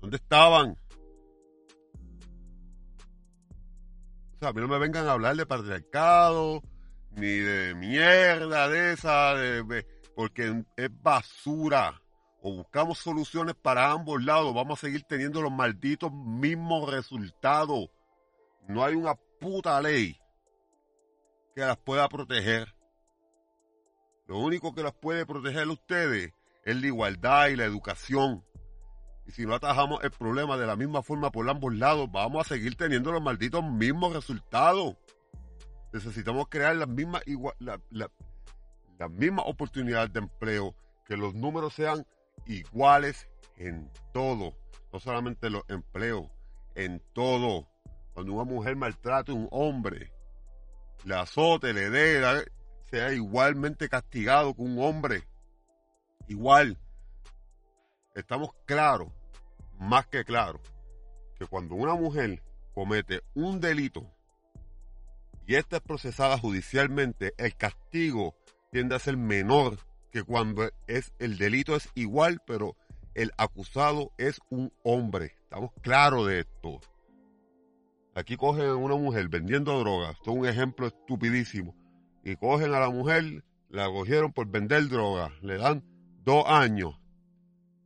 ¿Dónde 0.00 0.16
estaban? 0.16 0.76
O 4.34 4.38
sea, 4.40 4.48
a 4.48 4.52
mí 4.52 4.60
no 4.60 4.68
me 4.68 4.78
vengan 4.78 5.06
a 5.06 5.12
hablar 5.12 5.36
de 5.36 5.46
patriarcado, 5.46 6.62
ni 7.12 7.36
de 7.36 7.74
mierda 7.74 8.68
de 8.68 8.92
esa, 8.92 9.34
porque 10.16 10.64
es 10.76 10.90
basura 11.02 12.01
o 12.42 12.52
buscamos 12.52 12.98
soluciones 12.98 13.54
para 13.54 13.92
ambos 13.92 14.22
lados, 14.22 14.52
vamos 14.52 14.78
a 14.78 14.86
seguir 14.86 15.04
teniendo 15.04 15.40
los 15.40 15.52
malditos 15.52 16.12
mismos 16.12 16.90
resultados. 16.90 17.88
No 18.66 18.84
hay 18.84 18.96
una 18.96 19.14
puta 19.40 19.80
ley 19.80 20.18
que 21.54 21.60
las 21.60 21.76
pueda 21.76 22.08
proteger. 22.08 22.74
Lo 24.26 24.38
único 24.38 24.74
que 24.74 24.82
las 24.82 24.92
puede 24.92 25.24
proteger 25.24 25.68
a 25.68 25.72
ustedes 25.72 26.32
es 26.64 26.80
la 26.80 26.86
igualdad 26.86 27.48
y 27.48 27.56
la 27.56 27.64
educación. 27.64 28.44
Y 29.24 29.30
si 29.30 29.46
no 29.46 29.54
atajamos 29.54 30.02
el 30.02 30.10
problema 30.10 30.56
de 30.56 30.66
la 30.66 30.74
misma 30.74 31.02
forma 31.02 31.30
por 31.30 31.48
ambos 31.48 31.72
lados, 31.74 32.10
vamos 32.10 32.44
a 32.44 32.48
seguir 32.48 32.76
teniendo 32.76 33.12
los 33.12 33.22
malditos 33.22 33.62
mismos 33.62 34.12
resultados. 34.12 34.96
Necesitamos 35.92 36.46
crear 36.48 36.74
las 36.74 36.88
mismas, 36.88 37.22
las 37.60 39.10
mismas 39.10 39.44
oportunidades 39.46 40.12
de 40.12 40.20
empleo, 40.20 40.74
que 41.04 41.16
los 41.16 41.34
números 41.34 41.74
sean 41.74 42.04
iguales 42.46 43.28
en 43.56 43.90
todo, 44.12 44.56
no 44.92 45.00
solamente 45.00 45.46
en 45.46 45.54
los 45.54 45.62
empleos, 45.68 46.30
en 46.74 47.00
todo. 47.12 47.68
Cuando 48.14 48.34
una 48.34 48.44
mujer 48.44 48.76
maltrata 48.76 49.32
a 49.32 49.34
un 49.34 49.48
hombre, 49.50 50.12
le 51.04 51.14
azote, 51.14 51.72
le 51.72 51.90
dé, 51.90 52.44
sea 52.90 53.12
igualmente 53.12 53.88
castigado 53.88 54.54
que 54.54 54.62
un 54.62 54.78
hombre. 54.78 55.22
Igual. 56.28 56.78
Estamos 58.14 58.50
claros 58.66 59.08
más 59.78 60.06
que 60.06 60.24
claro 60.24 60.60
que 61.38 61.46
cuando 61.46 61.74
una 61.74 61.94
mujer 61.94 62.42
comete 62.74 63.22
un 63.34 63.58
delito 63.58 64.06
y 65.46 65.56
esta 65.56 65.76
es 65.76 65.82
procesada 65.82 66.38
judicialmente, 66.38 67.34
el 67.36 67.56
castigo 67.56 68.36
tiende 68.70 68.94
a 68.94 69.00
ser 69.00 69.16
menor 69.16 69.78
que 70.12 70.22
cuando 70.22 70.70
es 70.86 71.12
el 71.18 71.38
delito 71.38 71.74
es 71.74 71.88
igual, 71.94 72.40
pero 72.46 72.76
el 73.14 73.32
acusado 73.38 74.12
es 74.18 74.40
un 74.50 74.72
hombre. 74.82 75.36
Estamos 75.44 75.72
claros 75.82 76.28
de 76.28 76.40
esto. 76.40 76.80
Aquí 78.14 78.36
cogen 78.36 78.66
a 78.66 78.76
una 78.76 78.96
mujer 78.96 79.28
vendiendo 79.28 79.78
drogas, 79.78 80.16
esto 80.16 80.32
es 80.32 80.36
un 80.36 80.46
ejemplo 80.46 80.86
estupidísimo. 80.86 81.74
Y 82.22 82.36
cogen 82.36 82.74
a 82.74 82.80
la 82.80 82.90
mujer, 82.90 83.42
la 83.70 83.86
cogieron 83.86 84.32
por 84.32 84.46
vender 84.46 84.88
drogas, 84.88 85.32
le 85.42 85.56
dan 85.56 85.82
dos 86.22 86.44
años 86.46 86.94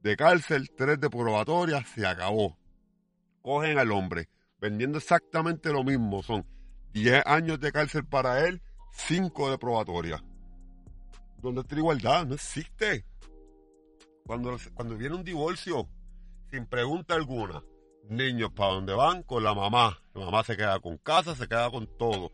de 0.02 0.16
cárcel, 0.16 0.70
tres 0.76 1.00
de 1.00 1.08
probatoria, 1.08 1.84
se 1.84 2.06
acabó. 2.06 2.58
Cogen 3.40 3.78
al 3.78 3.92
hombre, 3.92 4.28
vendiendo 4.60 4.98
exactamente 4.98 5.72
lo 5.72 5.84
mismo, 5.84 6.22
son 6.22 6.44
10 6.92 7.24
años 7.26 7.60
de 7.60 7.72
cárcel 7.72 8.04
para 8.04 8.46
él, 8.46 8.62
5 8.92 9.50
de 9.50 9.58
probatoria. 9.58 10.24
¿Dónde 11.46 11.60
está 11.60 11.76
igualdad? 11.76 12.26
No 12.26 12.34
existe. 12.34 13.04
Cuando, 14.24 14.56
cuando 14.74 14.96
viene 14.96 15.14
un 15.14 15.22
divorcio, 15.22 15.88
sin 16.50 16.66
pregunta 16.66 17.14
alguna, 17.14 17.62
niños 18.08 18.50
para 18.50 18.72
dónde 18.72 18.94
van 18.94 19.22
con 19.22 19.44
la 19.44 19.54
mamá. 19.54 19.96
La 20.12 20.24
mamá 20.24 20.42
se 20.42 20.56
queda 20.56 20.80
con 20.80 20.98
casa, 20.98 21.36
se 21.36 21.46
queda 21.46 21.70
con 21.70 21.86
todo, 21.98 22.32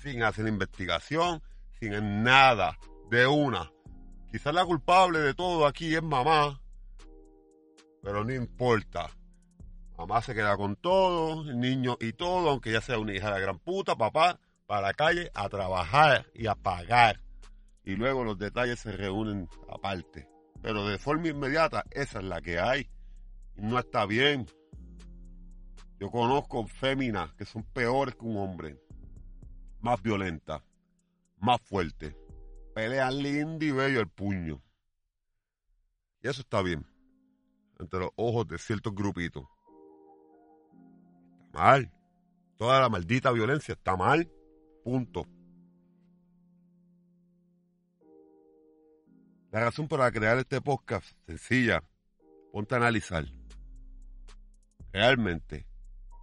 sin 0.00 0.22
hacer 0.22 0.46
investigación, 0.46 1.42
sin 1.80 2.22
nada, 2.22 2.78
de 3.10 3.26
una. 3.26 3.72
Quizás 4.30 4.54
la 4.54 4.64
culpable 4.64 5.18
de 5.18 5.34
todo 5.34 5.66
aquí 5.66 5.92
es 5.92 6.02
mamá, 6.04 6.62
pero 8.04 8.22
no 8.22 8.32
importa. 8.32 9.10
Mamá 9.98 10.22
se 10.22 10.32
queda 10.32 10.56
con 10.56 10.76
todo, 10.76 11.42
niño 11.42 11.96
y 11.98 12.12
todo, 12.12 12.50
aunque 12.50 12.70
ya 12.70 12.80
sea 12.80 13.00
una 13.00 13.14
hija 13.14 13.34
de 13.34 13.40
gran 13.40 13.58
puta, 13.58 13.96
papá, 13.96 14.38
para 14.66 14.82
la 14.82 14.94
calle 14.94 15.28
a 15.34 15.48
trabajar 15.48 16.26
y 16.34 16.46
a 16.46 16.54
pagar. 16.54 17.18
Y 17.84 17.96
luego 17.96 18.24
los 18.24 18.38
detalles 18.38 18.80
se 18.80 18.92
reúnen 18.92 19.48
aparte. 19.68 20.28
Pero 20.62 20.86
de 20.86 20.98
forma 20.98 21.28
inmediata, 21.28 21.84
esa 21.90 22.18
es 22.18 22.24
la 22.24 22.40
que 22.40 22.58
hay. 22.58 22.88
no 23.56 23.78
está 23.78 24.06
bien. 24.06 24.46
Yo 26.00 26.10
conozco 26.10 26.66
féminas 26.66 27.32
que 27.34 27.44
son 27.44 27.62
peores 27.62 28.14
que 28.14 28.24
un 28.24 28.36
hombre. 28.38 28.80
Más 29.80 30.02
violentas, 30.02 30.62
más 31.38 31.60
fuertes. 31.60 32.16
Pelean 32.74 33.22
lindo 33.22 33.64
y 33.64 33.70
bello 33.70 34.00
el 34.00 34.08
puño. 34.08 34.62
Y 36.22 36.28
eso 36.28 36.40
está 36.40 36.62
bien. 36.62 36.86
Entre 37.78 38.00
los 38.00 38.10
ojos 38.16 38.48
de 38.48 38.58
ciertos 38.58 38.94
grupitos. 38.94 39.44
Está 41.46 41.58
mal. 41.58 41.92
Toda 42.56 42.80
la 42.80 42.88
maldita 42.88 43.30
violencia 43.30 43.74
está 43.74 43.96
mal. 43.96 44.30
Punto. 44.82 45.26
La 49.54 49.60
razón 49.60 49.86
para 49.86 50.10
crear 50.10 50.36
este 50.36 50.60
podcast, 50.60 51.06
sencilla, 51.28 51.84
ponte 52.50 52.74
a 52.74 52.78
analizar. 52.78 53.24
Realmente, 54.92 55.64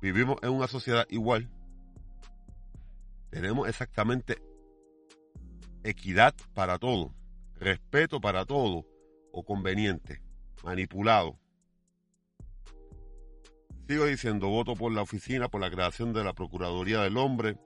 vivimos 0.01 0.35
en 0.41 0.49
una 0.49 0.67
sociedad 0.67 1.05
igual. 1.09 1.49
Tenemos 3.29 3.69
exactamente 3.69 4.35
equidad 5.85 6.35
para 6.53 6.77
todo, 6.77 7.15
respeto 7.55 8.19
para 8.19 8.43
todo 8.43 8.85
o 9.31 9.45
conveniente, 9.45 10.21
manipulado. 10.61 11.39
Sigo 13.87 14.07
diciendo, 14.07 14.49
voto 14.49 14.75
por 14.75 14.91
la 14.91 15.03
oficina, 15.03 15.47
por 15.47 15.61
la 15.61 15.71
creación 15.71 16.11
de 16.11 16.25
la 16.25 16.33
Procuraduría 16.33 16.99
del 16.99 17.15
Hombre. 17.15 17.57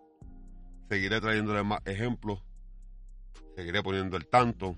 Seguiré 0.90 1.20
trayéndole 1.20 1.64
más 1.64 1.80
ejemplos. 1.86 2.44
Seguiré 3.56 3.82
poniendo 3.82 4.16
el 4.16 4.28
tanto 4.28 4.78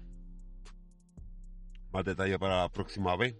más 1.97 2.05
detalle 2.05 2.38
para 2.38 2.62
la 2.62 2.69
próxima 2.69 3.17
vez. 3.17 3.36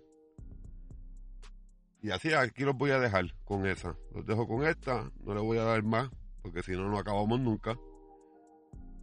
Y 2.02 2.10
así 2.10 2.34
aquí 2.34 2.64
los 2.64 2.76
voy 2.76 2.90
a 2.90 3.00
dejar 3.00 3.26
con 3.46 3.68
esa. 3.68 3.96
Los 4.16 4.26
dejo 4.26 4.48
con 4.48 4.66
esta, 4.66 5.12
no 5.24 5.36
le 5.36 5.42
voy 5.42 5.60
a 5.60 5.64
dar 5.64 5.84
más, 5.84 6.10
porque 6.42 6.64
si 6.64 6.72
no, 6.72 6.90
no 6.90 6.98
acabamos 6.98 7.40
nunca. 7.40 7.78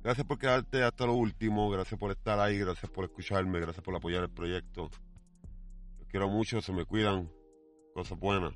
Gracias 0.02 0.26
por 0.26 0.38
quedarte 0.38 0.82
hasta 0.82 1.06
lo 1.06 1.14
último, 1.14 1.70
gracias 1.70 2.00
por 2.00 2.10
estar 2.10 2.40
ahí, 2.40 2.58
gracias 2.58 2.90
por 2.90 3.04
escucharme, 3.04 3.60
gracias 3.60 3.84
por 3.84 3.94
apoyar 3.94 4.24
el 4.24 4.30
proyecto. 4.30 4.90
Los 6.00 6.08
quiero 6.08 6.28
mucho, 6.28 6.60
se 6.60 6.72
me 6.72 6.84
cuidan. 6.84 7.30
Cosas 7.94 8.18
buenas. 8.18 8.54